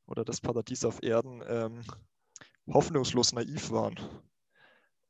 oder 0.06 0.26
das 0.26 0.42
Paradies 0.42 0.84
auf 0.84 1.04
Erden 1.04 1.42
ähm, 1.48 1.84
hoffnungslos 2.68 3.34
naiv 3.34 3.72
waren. 3.72 4.00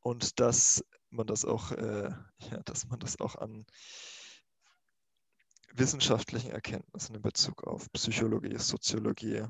Und 0.01 0.39
dass 0.39 0.83
man 1.09 1.27
das 1.27 1.45
auch, 1.45 1.71
äh, 1.71 2.11
ja, 2.51 2.63
dass 2.65 2.87
man 2.87 2.99
das 2.99 3.19
auch 3.19 3.35
an 3.35 3.65
wissenschaftlichen 5.73 6.51
Erkenntnissen 6.51 7.15
in 7.15 7.21
Bezug 7.21 7.63
auf 7.65 7.91
Psychologie, 7.91 8.57
Soziologie 8.57 9.43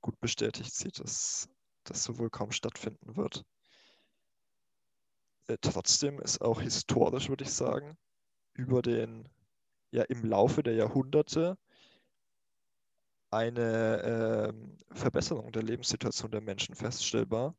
gut 0.00 0.18
bestätigt 0.20 0.74
sieht, 0.74 1.00
dass 1.00 1.48
das 1.84 2.04
so 2.04 2.18
wohl 2.18 2.30
kaum 2.30 2.52
stattfinden 2.52 3.16
wird. 3.16 3.44
Äh, 5.48 5.56
trotzdem 5.60 6.20
ist 6.20 6.40
auch 6.40 6.60
historisch, 6.60 7.28
würde 7.28 7.44
ich 7.44 7.52
sagen, 7.52 7.96
über 8.54 8.82
den, 8.82 9.28
ja 9.90 10.02
im 10.04 10.24
Laufe 10.24 10.62
der 10.62 10.74
Jahrhunderte 10.74 11.56
eine 13.30 14.02
äh, 14.02 14.94
Verbesserung 14.94 15.52
der 15.52 15.62
Lebenssituation 15.62 16.30
der 16.30 16.40
Menschen 16.40 16.74
feststellbar, 16.74 17.54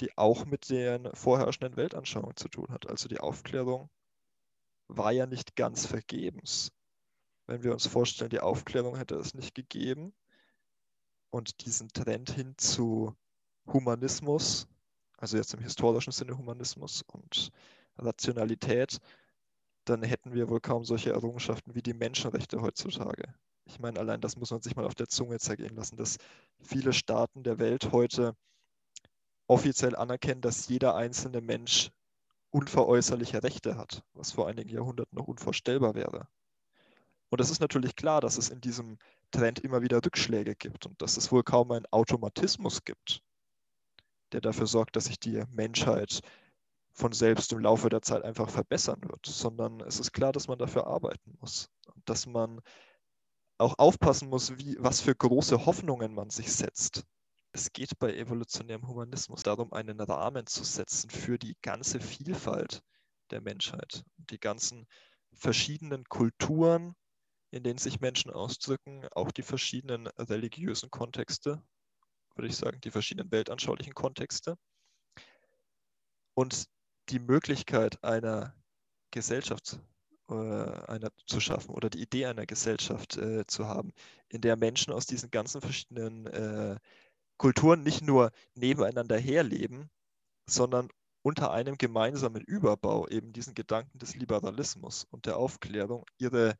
die 0.00 0.16
auch 0.16 0.44
mit 0.44 0.70
den 0.70 1.08
vorherrschenden 1.14 1.76
Weltanschauungen 1.76 2.36
zu 2.36 2.48
tun 2.48 2.68
hat. 2.70 2.88
Also 2.88 3.08
die 3.08 3.20
Aufklärung 3.20 3.90
war 4.88 5.12
ja 5.12 5.26
nicht 5.26 5.56
ganz 5.56 5.86
vergebens 5.86 6.72
wenn 7.46 7.62
wir 7.62 7.72
uns 7.72 7.86
vorstellen, 7.86 8.30
die 8.30 8.40
Aufklärung 8.40 8.96
hätte 8.96 9.16
es 9.16 9.34
nicht 9.34 9.54
gegeben 9.54 10.14
und 11.30 11.64
diesen 11.64 11.88
Trend 11.88 12.30
hin 12.30 12.54
zu 12.56 13.14
Humanismus, 13.66 14.66
also 15.18 15.36
jetzt 15.36 15.54
im 15.54 15.60
historischen 15.60 16.12
Sinne 16.12 16.36
Humanismus 16.38 17.02
und 17.06 17.50
Rationalität, 17.98 18.98
dann 19.84 20.02
hätten 20.02 20.32
wir 20.32 20.48
wohl 20.48 20.60
kaum 20.60 20.84
solche 20.84 21.10
Errungenschaften 21.10 21.74
wie 21.74 21.82
die 21.82 21.94
Menschenrechte 21.94 22.60
heutzutage. 22.62 23.34
Ich 23.66 23.78
meine, 23.78 23.98
allein 23.98 24.20
das 24.20 24.36
muss 24.36 24.50
man 24.50 24.60
sich 24.60 24.76
mal 24.76 24.84
auf 24.84 24.94
der 24.94 25.08
Zunge 25.08 25.38
zergehen 25.38 25.74
lassen, 25.74 25.96
dass 25.96 26.18
viele 26.60 26.92
Staaten 26.92 27.42
der 27.42 27.58
Welt 27.58 27.92
heute 27.92 28.36
offiziell 29.46 29.96
anerkennen, 29.96 30.40
dass 30.40 30.68
jeder 30.68 30.94
einzelne 30.94 31.40
Mensch 31.40 31.90
unveräußerliche 32.50 33.42
Rechte 33.42 33.76
hat, 33.76 34.02
was 34.12 34.32
vor 34.32 34.48
einigen 34.48 34.70
Jahrhunderten 34.70 35.16
noch 35.16 35.26
unvorstellbar 35.26 35.94
wäre. 35.94 36.28
Und 37.34 37.40
es 37.40 37.50
ist 37.50 37.58
natürlich 37.58 37.96
klar, 37.96 38.20
dass 38.20 38.38
es 38.38 38.48
in 38.48 38.60
diesem 38.60 38.96
Trend 39.32 39.58
immer 39.58 39.82
wieder 39.82 39.96
Rückschläge 39.96 40.54
gibt 40.54 40.86
und 40.86 41.02
dass 41.02 41.16
es 41.16 41.32
wohl 41.32 41.42
kaum 41.42 41.72
einen 41.72 41.84
Automatismus 41.90 42.84
gibt, 42.84 43.22
der 44.30 44.40
dafür 44.40 44.68
sorgt, 44.68 44.94
dass 44.94 45.06
sich 45.06 45.18
die 45.18 45.42
Menschheit 45.50 46.20
von 46.92 47.10
selbst 47.10 47.52
im 47.52 47.58
Laufe 47.58 47.88
der 47.88 48.02
Zeit 48.02 48.22
einfach 48.22 48.48
verbessern 48.48 49.00
wird, 49.02 49.26
sondern 49.26 49.80
es 49.80 49.98
ist 49.98 50.12
klar, 50.12 50.30
dass 50.30 50.46
man 50.46 50.60
dafür 50.60 50.86
arbeiten 50.86 51.36
muss 51.40 51.70
und 51.92 52.08
dass 52.08 52.26
man 52.26 52.60
auch 53.58 53.74
aufpassen 53.78 54.28
muss, 54.28 54.56
wie, 54.56 54.76
was 54.78 55.00
für 55.00 55.16
große 55.16 55.66
Hoffnungen 55.66 56.14
man 56.14 56.30
sich 56.30 56.52
setzt. 56.52 57.02
Es 57.50 57.72
geht 57.72 57.98
bei 57.98 58.14
evolutionärem 58.14 58.86
Humanismus 58.86 59.42
darum, 59.42 59.72
einen 59.72 59.98
Rahmen 59.98 60.46
zu 60.46 60.62
setzen 60.62 61.10
für 61.10 61.36
die 61.36 61.56
ganze 61.62 61.98
Vielfalt 61.98 62.84
der 63.32 63.40
Menschheit 63.40 64.04
und 64.18 64.30
die 64.30 64.38
ganzen 64.38 64.86
verschiedenen 65.32 66.04
Kulturen, 66.04 66.94
in 67.54 67.62
denen 67.62 67.78
sich 67.78 68.00
Menschen 68.00 68.32
ausdrücken, 68.32 69.06
auch 69.12 69.30
die 69.30 69.42
verschiedenen 69.42 70.08
religiösen 70.18 70.90
Kontexte, 70.90 71.62
würde 72.34 72.48
ich 72.48 72.56
sagen, 72.56 72.80
die 72.80 72.90
verschiedenen 72.90 73.30
weltanschaulichen 73.30 73.94
Kontexte. 73.94 74.58
Und 76.34 76.66
die 77.10 77.20
Möglichkeit 77.20 78.02
einer 78.02 78.56
Gesellschaft 79.12 79.78
äh, 80.28 80.34
einer 80.34 81.10
zu 81.28 81.38
schaffen 81.38 81.70
oder 81.70 81.90
die 81.90 82.02
Idee 82.02 82.26
einer 82.26 82.44
Gesellschaft 82.44 83.18
äh, 83.18 83.46
zu 83.46 83.68
haben, 83.68 83.92
in 84.28 84.40
der 84.40 84.56
Menschen 84.56 84.92
aus 84.92 85.06
diesen 85.06 85.30
ganzen 85.30 85.60
verschiedenen 85.60 86.26
äh, 86.26 86.76
Kulturen 87.36 87.84
nicht 87.84 88.02
nur 88.02 88.32
nebeneinander 88.54 89.16
herleben, 89.16 89.90
sondern 90.50 90.88
unter 91.22 91.52
einem 91.52 91.78
gemeinsamen 91.78 92.42
Überbau 92.42 93.06
eben 93.06 93.32
diesen 93.32 93.54
Gedanken 93.54 94.00
des 94.00 94.16
Liberalismus 94.16 95.04
und 95.04 95.26
der 95.26 95.36
Aufklärung 95.36 96.04
ihre 96.18 96.56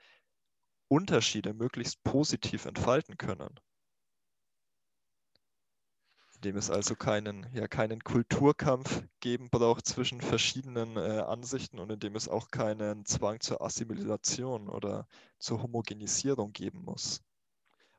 Unterschiede 0.95 1.55
möglichst 1.55 2.05
positiv 2.05 2.67
entfalten 2.67 3.19
können. 3.19 3.59
Indem 6.37 6.57
es 6.57 6.71
also 6.71 6.95
keinen, 6.95 7.49
ja, 7.53 7.67
keinen 7.67 8.05
Kulturkampf 8.05 9.03
geben 9.19 9.51
braucht 9.51 9.87
zwischen 9.87 10.21
verschiedenen 10.21 10.97
äh, 10.97 11.21
Ansichten 11.27 11.81
und 11.81 11.91
indem 11.91 12.15
es 12.15 12.29
auch 12.29 12.51
keinen 12.53 13.05
Zwang 13.07 13.41
zur 13.41 13.61
Assimilation 13.61 14.69
oder 14.69 15.09
zur 15.41 15.63
Homogenisierung 15.63 16.53
geben 16.53 16.85
muss. 16.85 17.23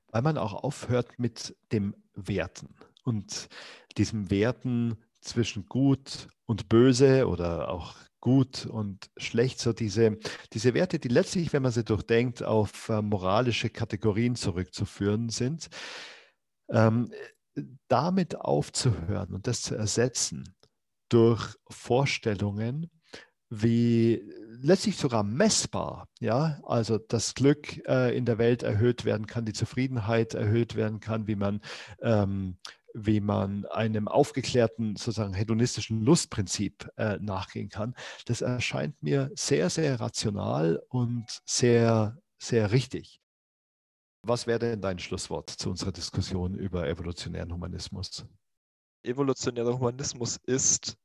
Weil 0.08 0.22
man 0.22 0.38
auch 0.38 0.54
aufhört 0.54 1.20
mit 1.20 1.54
dem 1.74 1.96
Werten 2.14 2.76
und 3.04 3.50
diesem 3.98 4.30
Werten 4.32 5.04
zwischen 5.20 5.66
gut 5.66 6.30
und 6.46 6.70
böse 6.70 7.28
oder 7.28 7.70
auch 7.70 7.96
gut 8.26 8.66
und 8.66 9.12
schlecht, 9.18 9.60
so 9.60 9.72
diese, 9.72 10.18
diese 10.52 10.74
Werte, 10.74 10.98
die 10.98 11.10
letztlich, 11.10 11.54
wenn 11.54 11.62
man 11.62 11.72
sie 11.72 11.84
durchdenkt, 11.84 12.42
auf 12.42 12.90
äh, 12.90 13.04
moralische 13.04 13.70
Kategorien 13.70 14.36
zurückzuführen 14.36 15.30
sind. 15.30 15.68
Ähm, 16.72 17.12
damit 17.88 18.42
aufzuhören 18.42 19.32
und 19.32 19.46
das 19.46 19.62
zu 19.62 19.76
ersetzen 19.76 20.56
durch 21.08 21.54
Vorstellungen, 21.70 22.90
wie 23.50 24.24
letztlich 24.60 24.98
sogar 24.98 25.22
messbar, 25.22 26.10
ja, 26.20 26.60
also 26.64 26.98
das 26.98 27.36
Glück 27.36 27.88
äh, 27.88 28.18
in 28.18 28.26
der 28.26 28.40
Welt 28.40 28.64
erhöht 28.64 29.06
werden 29.06 29.28
kann, 29.28 29.46
die 29.46 29.54
Zufriedenheit 29.54 30.34
erhöht 30.34 30.74
werden 30.74 31.00
kann, 31.00 31.28
wie 31.28 31.36
man, 31.36 31.62
ähm, 32.02 32.58
wie 32.96 33.20
man 33.20 33.66
einem 33.66 34.08
aufgeklärten, 34.08 34.96
sozusagen 34.96 35.34
hedonistischen 35.34 36.02
Lustprinzip 36.02 36.90
äh, 36.96 37.18
nachgehen 37.20 37.70
kann, 37.70 37.94
das 38.26 38.42
erscheint 38.42 39.04
mir 39.04 39.32
sehr, 39.36 39.70
sehr 39.70 40.00
rational 40.00 40.82
und 40.88 41.26
sehr, 41.46 42.18
sehr 42.38 42.72
richtig. 42.72 43.20
Was 44.24 44.48
wäre 44.48 44.60
denn 44.60 44.82
dein 44.82 44.98
Schlusswort 44.98 45.50
zu 45.50 45.70
unserer 45.70 45.92
Diskussion 45.92 46.56
über 46.56 46.88
evolutionären 46.88 47.54
Humanismus? 47.54 48.26
Evolutionärer 49.04 49.78
Humanismus 49.78 50.38
ist 50.38 50.98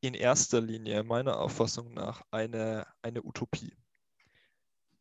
in 0.00 0.14
erster 0.14 0.60
Linie 0.60 1.04
meiner 1.04 1.38
Auffassung 1.38 1.94
nach 1.94 2.22
eine, 2.30 2.86
eine 3.02 3.22
Utopie. 3.22 3.74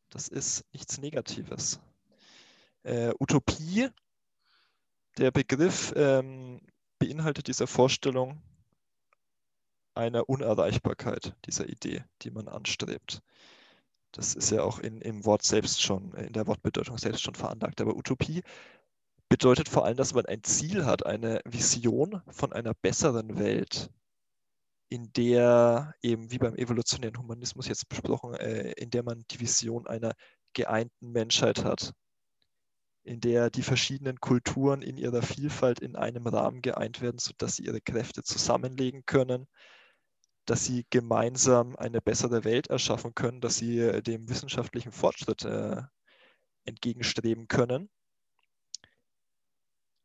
Das 0.09 0.27
ist 0.27 0.63
nichts 0.71 0.99
Negatives. 0.99 1.79
Äh, 2.83 3.13
Utopie, 3.19 3.89
der 5.17 5.31
Begriff 5.31 5.93
ähm, 5.95 6.61
beinhaltet 6.99 7.47
diese 7.47 7.67
Vorstellung 7.67 8.41
einer 9.95 10.29
Unerreichbarkeit 10.29 11.35
dieser 11.45 11.67
Idee, 11.67 12.03
die 12.21 12.31
man 12.31 12.47
anstrebt. 12.47 13.21
Das 14.11 14.35
ist 14.35 14.51
ja 14.51 14.63
auch 14.63 14.79
in, 14.79 15.01
im 15.01 15.25
Wort 15.25 15.43
selbst 15.43 15.81
schon, 15.81 16.13
in 16.13 16.33
der 16.33 16.47
Wortbedeutung 16.47 16.97
selbst 16.97 17.21
schon 17.21 17.35
veranlagt. 17.35 17.81
Aber 17.81 17.95
Utopie 17.95 18.43
bedeutet 19.29 19.67
vor 19.67 19.85
allem, 19.85 19.97
dass 19.97 20.13
man 20.13 20.25
ein 20.25 20.43
Ziel 20.43 20.85
hat, 20.85 21.05
eine 21.05 21.41
Vision 21.45 22.21
von 22.29 22.53
einer 22.53 22.73
besseren 22.73 23.37
Welt, 23.37 23.89
in 24.89 25.11
der 25.13 25.93
eben 26.01 26.31
wie 26.31 26.37
beim 26.37 26.55
evolutionären 26.55 27.17
Humanismus 27.17 27.67
jetzt 27.67 27.89
besprochen, 27.89 28.35
äh, 28.35 28.71
in 28.73 28.89
der 28.89 29.03
man 29.03 29.25
die 29.31 29.39
Vision 29.39 29.85
einer 29.87 30.13
geeinten 30.53 31.11
Menschheit 31.11 31.63
hat, 31.65 31.93
in 33.07 33.21
der 33.21 33.49
die 33.49 33.63
verschiedenen 33.63 34.19
Kulturen 34.19 34.81
in 34.81 34.97
ihrer 34.97 35.21
Vielfalt 35.21 35.79
in 35.79 35.95
einem 35.95 36.27
Rahmen 36.27 36.61
geeint 36.61 37.01
werden, 37.01 37.19
sodass 37.19 37.55
sie 37.55 37.65
ihre 37.65 37.81
Kräfte 37.81 38.21
zusammenlegen 38.21 39.05
können, 39.05 39.47
dass 40.45 40.65
sie 40.65 40.85
gemeinsam 40.89 41.75
eine 41.77 42.01
bessere 42.01 42.43
Welt 42.43 42.67
erschaffen 42.67 43.15
können, 43.15 43.41
dass 43.41 43.55
sie 43.55 43.79
äh, 43.79 44.01
dem 44.01 44.29
wissenschaftlichen 44.29 44.91
Fortschritt 44.91 45.45
äh, 45.45 45.81
entgegenstreben 46.65 47.47
können. 47.47 47.89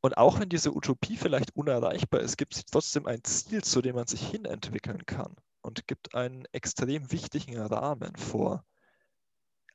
Und 0.01 0.17
auch 0.17 0.41
wenn 0.41 0.49
diese 0.49 0.75
Utopie 0.75 1.17
vielleicht 1.17 1.55
unerreichbar 1.57 2.21
ist, 2.21 2.37
gibt 2.37 2.57
es 2.57 2.65
trotzdem 2.65 3.07
ein 3.07 3.23
Ziel, 3.25 3.63
zu 3.63 3.83
dem 3.83 3.97
man 3.97 4.07
sich 4.07 4.29
hinentwickeln 4.29 5.07
kann 5.07 5.35
und 5.61 5.87
gibt 5.87 6.15
einen 6.15 6.45
extrem 6.53 7.11
wichtigen 7.11 7.59
Rahmen 7.59 8.17
vor 8.17 8.65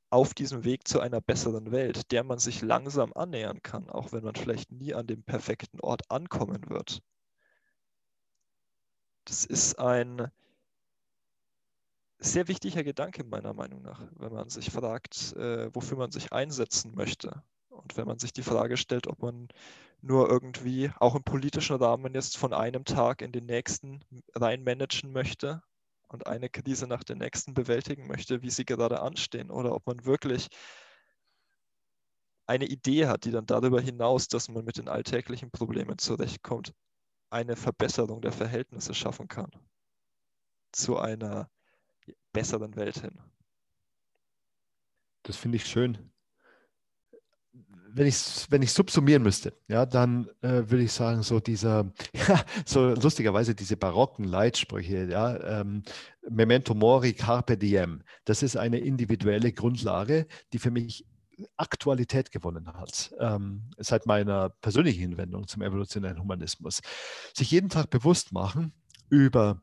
auf 0.09 0.33
diesem 0.33 0.63
Weg 0.63 0.87
zu 0.87 0.99
einer 0.99 1.21
besseren 1.21 1.71
Welt, 1.71 2.11
der 2.11 2.23
man 2.23 2.39
sich 2.39 2.61
langsam 2.61 3.13
annähern 3.13 3.61
kann, 3.61 3.89
auch 3.89 4.11
wenn 4.11 4.23
man 4.23 4.35
vielleicht 4.35 4.71
nie 4.71 4.93
an 4.93 5.07
dem 5.07 5.23
perfekten 5.23 5.79
Ort 5.81 6.09
ankommen 6.09 6.69
wird. 6.69 7.01
Das 9.25 9.43
ist 9.45 9.77
ein 9.79 10.31
sehr 12.19 12.47
wichtiger 12.47 12.83
Gedanke 12.83 13.23
meiner 13.23 13.53
Meinung 13.53 13.81
nach, 13.81 14.01
wenn 14.15 14.31
man 14.31 14.49
sich 14.49 14.71
fragt, 14.71 15.33
äh, 15.33 15.73
wofür 15.75 15.97
man 15.97 16.11
sich 16.11 16.31
einsetzen 16.31 16.95
möchte. 16.95 17.43
Und 17.69 17.97
wenn 17.97 18.07
man 18.07 18.17
sich 18.17 18.33
die 18.33 18.43
Frage 18.43 18.77
stellt, 18.77 19.07
ob 19.07 19.21
man 19.21 19.49
nur 20.01 20.29
irgendwie 20.29 20.91
auch 20.99 21.15
im 21.15 21.23
politischen 21.23 21.75
Rahmen 21.75 22.13
jetzt 22.13 22.37
von 22.37 22.53
einem 22.53 22.85
Tag 22.85 23.21
in 23.21 23.31
den 23.31 23.45
nächsten 23.45 24.01
rein 24.33 24.63
managen 24.63 25.11
möchte 25.11 25.61
und 26.07 26.27
eine 26.27 26.49
Krise 26.49 26.87
nach 26.87 27.03
der 27.03 27.15
nächsten 27.15 27.53
bewältigen 27.53 28.07
möchte, 28.07 28.41
wie 28.41 28.49
sie 28.49 28.65
gerade 28.65 29.01
anstehen, 29.01 29.51
oder 29.51 29.73
ob 29.73 29.85
man 29.87 30.05
wirklich 30.05 30.47
eine 32.45 32.65
Idee 32.65 33.07
hat, 33.07 33.25
die 33.25 33.31
dann 33.31 33.45
darüber 33.45 33.81
hinaus, 33.81 34.27
dass 34.27 34.47
man 34.49 34.63
mit 34.63 34.77
den 34.77 34.87
alltäglichen 34.87 35.51
Problemen 35.51 35.97
zurechtkommt, 35.97 36.73
eine 37.29 37.57
Verbesserung 37.57 38.21
der 38.21 38.31
Verhältnisse 38.31 38.93
schaffen 38.93 39.27
kann 39.27 39.51
zu 40.71 40.97
einer 40.97 41.49
besseren 42.31 42.75
Welt 42.75 42.99
hin. 42.99 43.19
Das 45.23 45.35
finde 45.35 45.57
ich 45.57 45.65
schön 45.65 46.13
wenn 47.97 48.07
ich 48.07 48.45
wenn 48.49 48.61
ich 48.61 48.71
subsumieren 48.71 49.23
müsste, 49.23 49.53
ja, 49.67 49.85
dann 49.85 50.27
äh, 50.41 50.69
würde 50.69 50.83
ich 50.83 50.91
sagen, 50.91 51.23
so 51.23 51.39
dieser, 51.39 51.91
ja, 52.27 52.43
so 52.65 52.93
lustigerweise 52.93 53.55
diese 53.55 53.75
barocken 53.75 54.25
Leitsprüche, 54.25 55.09
ja, 55.09 55.61
ähm, 55.61 55.83
Memento 56.29 56.73
Mori, 56.73 57.13
Carpe 57.13 57.57
Diem, 57.57 58.03
das 58.25 58.43
ist 58.43 58.55
eine 58.55 58.79
individuelle 58.79 59.51
Grundlage, 59.51 60.27
die 60.53 60.59
für 60.59 60.71
mich 60.71 61.05
Aktualität 61.55 62.31
gewonnen 62.31 62.67
hat, 62.73 63.13
ähm, 63.19 63.69
seit 63.77 64.05
meiner 64.05 64.49
persönlichen 64.49 65.01
Hinwendung 65.01 65.47
zum 65.47 65.61
evolutionären 65.61 66.19
Humanismus. 66.19 66.81
Sich 67.35 67.51
jeden 67.51 67.69
Tag 67.69 67.89
bewusst 67.89 68.31
machen 68.31 68.73
über 69.09 69.61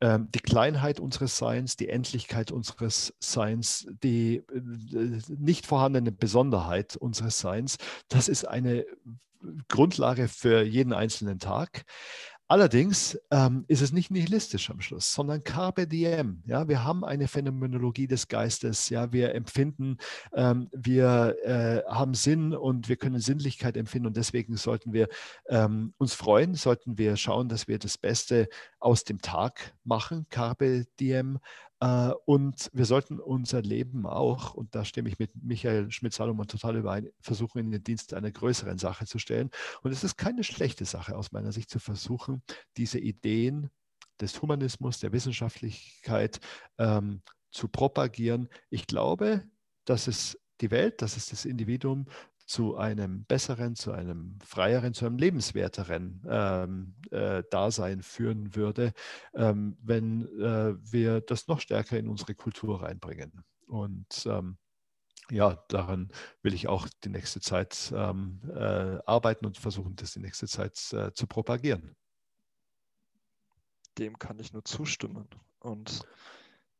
die 0.00 0.40
Kleinheit 0.40 1.00
unseres 1.00 1.38
Seins, 1.38 1.76
die 1.76 1.88
Endlichkeit 1.88 2.52
unseres 2.52 3.14
Seins, 3.18 3.86
die 4.02 4.36
äh, 4.36 5.20
nicht 5.38 5.66
vorhandene 5.66 6.12
Besonderheit 6.12 6.96
unseres 6.96 7.38
Seins, 7.38 7.78
das 8.08 8.28
ist 8.28 8.46
eine 8.46 8.84
Grundlage 9.68 10.28
für 10.28 10.62
jeden 10.62 10.92
einzelnen 10.92 11.38
Tag. 11.38 11.84
Allerdings 12.48 13.18
ähm, 13.32 13.64
ist 13.66 13.82
es 13.82 13.92
nicht 13.92 14.12
nihilistisch 14.12 14.70
am 14.70 14.80
Schluss, 14.80 15.12
sondern 15.12 15.42
carpe 15.42 15.88
diem. 15.88 16.44
Ja, 16.46 16.68
wir 16.68 16.84
haben 16.84 17.04
eine 17.04 17.26
Phänomenologie 17.26 18.06
des 18.06 18.28
Geistes. 18.28 18.88
Ja, 18.88 19.12
wir 19.12 19.34
empfinden, 19.34 19.98
ähm, 20.32 20.68
wir 20.72 21.36
äh, 21.42 21.82
haben 21.92 22.14
Sinn 22.14 22.54
und 22.54 22.88
wir 22.88 22.96
können 22.96 23.18
Sinnlichkeit 23.18 23.76
empfinden 23.76 24.06
und 24.06 24.16
deswegen 24.16 24.56
sollten 24.56 24.92
wir 24.92 25.08
ähm, 25.48 25.92
uns 25.98 26.14
freuen, 26.14 26.54
sollten 26.54 26.98
wir 26.98 27.16
schauen, 27.16 27.48
dass 27.48 27.66
wir 27.66 27.80
das 27.80 27.98
Beste 27.98 28.48
aus 28.78 29.02
dem 29.02 29.20
Tag 29.20 29.74
machen, 29.82 30.26
carpe 30.30 30.84
diem. 31.00 31.40
Äh, 31.80 32.12
und 32.24 32.70
wir 32.72 32.84
sollten 32.84 33.20
unser 33.20 33.62
Leben 33.62 34.06
auch, 34.06 34.54
und 34.54 34.74
da 34.74 34.84
stimme 34.84 35.08
ich 35.08 35.18
mit 35.18 35.30
Michael 35.34 35.90
Schmidt-Salomon 35.90 36.46
total 36.46 36.76
überein, 36.76 37.10
versuchen, 37.20 37.58
in 37.58 37.70
den 37.70 37.84
Dienst 37.84 38.14
einer 38.14 38.30
größeren 38.30 38.78
Sache 38.78 39.06
zu 39.06 39.18
stellen. 39.18 39.50
Und 39.82 39.92
es 39.92 40.04
ist 40.04 40.16
keine 40.16 40.44
schlechte 40.44 40.84
Sache 40.84 41.16
aus 41.16 41.32
meiner 41.32 41.52
Sicht 41.52 41.70
zu 41.70 41.78
versuchen, 41.78 42.42
diese 42.76 42.98
Ideen 42.98 43.70
des 44.20 44.40
Humanismus, 44.40 44.98
der 45.00 45.12
Wissenschaftlichkeit 45.12 46.40
ähm, 46.78 47.22
zu 47.50 47.68
propagieren. 47.68 48.48
Ich 48.70 48.86
glaube, 48.86 49.44
dass 49.84 50.06
es 50.06 50.38
die 50.60 50.70
Welt, 50.70 51.02
dass 51.02 51.16
es 51.16 51.26
das 51.26 51.44
Individuum 51.44 52.06
zu 52.46 52.76
einem 52.76 53.24
besseren, 53.24 53.74
zu 53.74 53.92
einem 53.92 54.38
freieren, 54.40 54.94
zu 54.94 55.04
einem 55.04 55.18
lebenswerteren 55.18 56.22
ähm, 56.28 56.94
äh, 57.10 57.42
Dasein 57.50 58.02
führen 58.02 58.54
würde, 58.54 58.92
ähm, 59.34 59.76
wenn 59.82 60.22
äh, 60.40 60.74
wir 60.80 61.20
das 61.20 61.48
noch 61.48 61.60
stärker 61.60 61.98
in 61.98 62.08
unsere 62.08 62.34
Kultur 62.34 62.82
reinbringen. 62.82 63.44
Und 63.66 64.26
ähm, 64.26 64.58
ja, 65.30 65.56
daran 65.68 66.12
will 66.42 66.54
ich 66.54 66.68
auch 66.68 66.88
die 67.02 67.08
nächste 67.08 67.40
Zeit 67.40 67.92
ähm, 67.94 68.40
äh, 68.54 68.98
arbeiten 69.06 69.44
und 69.44 69.58
versuchen, 69.58 69.96
das 69.96 70.12
die 70.12 70.20
nächste 70.20 70.46
Zeit 70.46 70.92
äh, 70.92 71.12
zu 71.12 71.26
propagieren. 71.26 71.96
Dem 73.98 74.18
kann 74.18 74.38
ich 74.38 74.52
nur 74.52 74.64
zustimmen. 74.64 75.28
Und 75.58 76.02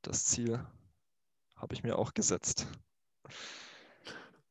das 0.03 0.27
Ziel 0.27 0.65
habe 1.57 1.75
ich 1.75 1.83
mir 1.83 1.99
auch 1.99 2.15
gesetzt. 2.15 2.69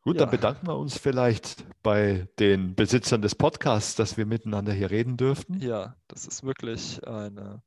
Gut, 0.06 0.18
ja. 0.18 0.22
dann 0.22 0.30
bedanken 0.30 0.68
wir 0.68 0.78
uns 0.78 1.00
vielleicht 1.00 1.66
bei 1.82 2.28
den 2.38 2.76
Besitzern 2.76 3.24
des 3.24 3.34
Podcasts, 3.34 3.96
dass 3.96 4.18
wir 4.18 4.28
miteinander 4.28 4.72
hier 4.72 4.92
reden 4.92 5.18
dürften. 5.18 5.60
Ja, 5.60 5.96
das 6.08 6.28
ist 6.28 6.44
wirklich 6.44 7.06
eine, 7.08 7.64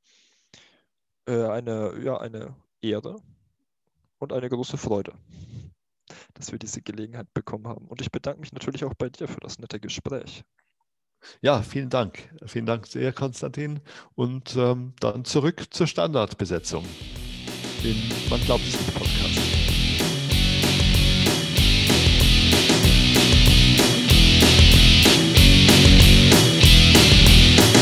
äh, 1.26 1.48
eine, 1.48 1.98
ja, 2.00 2.16
eine 2.18 2.54
Ehre 2.80 3.16
und 4.18 4.32
eine 4.32 4.48
große 4.48 4.76
Freude, 4.76 5.14
dass 6.34 6.52
wir 6.52 6.60
diese 6.60 6.80
Gelegenheit 6.80 7.26
bekommen 7.34 7.66
haben. 7.66 7.88
Und 7.88 8.00
ich 8.00 8.12
bedanke 8.12 8.40
mich 8.40 8.52
natürlich 8.52 8.84
auch 8.84 8.94
bei 8.94 9.08
dir 9.08 9.26
für 9.26 9.40
das 9.40 9.58
nette 9.58 9.80
Gespräch. 9.80 10.44
Ja, 11.42 11.62
vielen 11.62 11.90
Dank. 11.90 12.32
Vielen 12.46 12.66
Dank 12.66 12.86
sehr, 12.86 13.12
Konstantin. 13.12 13.80
Und 14.14 14.54
ähm, 14.54 14.94
dann 15.00 15.24
zurück 15.24 15.74
zur 15.74 15.88
Standardbesetzung. 15.88 16.84
Den 17.82 17.96
Man 18.30 18.40
glaubt 18.42 18.62
es 18.62 18.78
nicht 18.78 18.94
Podcast. 18.94 19.67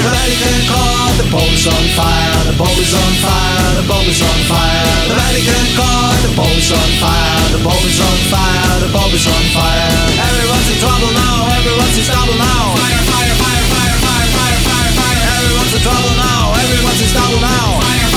The 0.00 0.08
Vatican 0.08 0.60
call, 0.64 1.12
the 1.20 1.26
Pope 1.28 1.52
is 1.52 1.66
on 1.68 1.84
fire. 1.92 2.32
The 2.48 2.56
Pope 2.56 2.80
is 2.80 2.94
on 2.96 3.12
fire. 3.20 3.68
The 3.76 3.84
Pope 3.84 4.08
is 4.08 4.22
on 4.24 4.38
fire. 4.48 5.12
The 5.12 5.16
Vatican 5.20 5.66
call, 5.76 6.08
the 6.24 6.32
Pope 6.40 6.56
is 6.56 6.72
on 6.72 6.90
fire. 6.96 7.36
The 7.52 7.60
Pope 7.60 7.84
is 7.84 8.00
on 8.00 8.18
fire. 8.32 8.80
The 8.80 8.88
Pope 8.96 9.12
is 9.12 9.28
on 9.28 9.44
fire. 9.52 9.92
Everyone's 10.24 10.68
in 10.72 10.80
trouble 10.80 11.12
now. 11.12 11.52
Everyone's 11.52 12.00
in 12.00 12.04
trouble 12.08 12.32
now. 12.40 12.80
Fire, 12.80 13.02
fire, 13.12 13.34
fire, 13.44 13.64
fire, 13.68 13.96
fire, 14.00 14.28
fire, 14.32 14.56
fire, 14.64 14.90
fire. 14.96 15.20
Everyone's 15.36 15.74
in 15.76 15.82
trouble 15.84 16.14
now. 16.16 16.56
Everyone's 16.64 17.00
in 17.04 17.10
trouble 17.12 17.40
now. 17.44 17.66
Fire, 17.84 18.09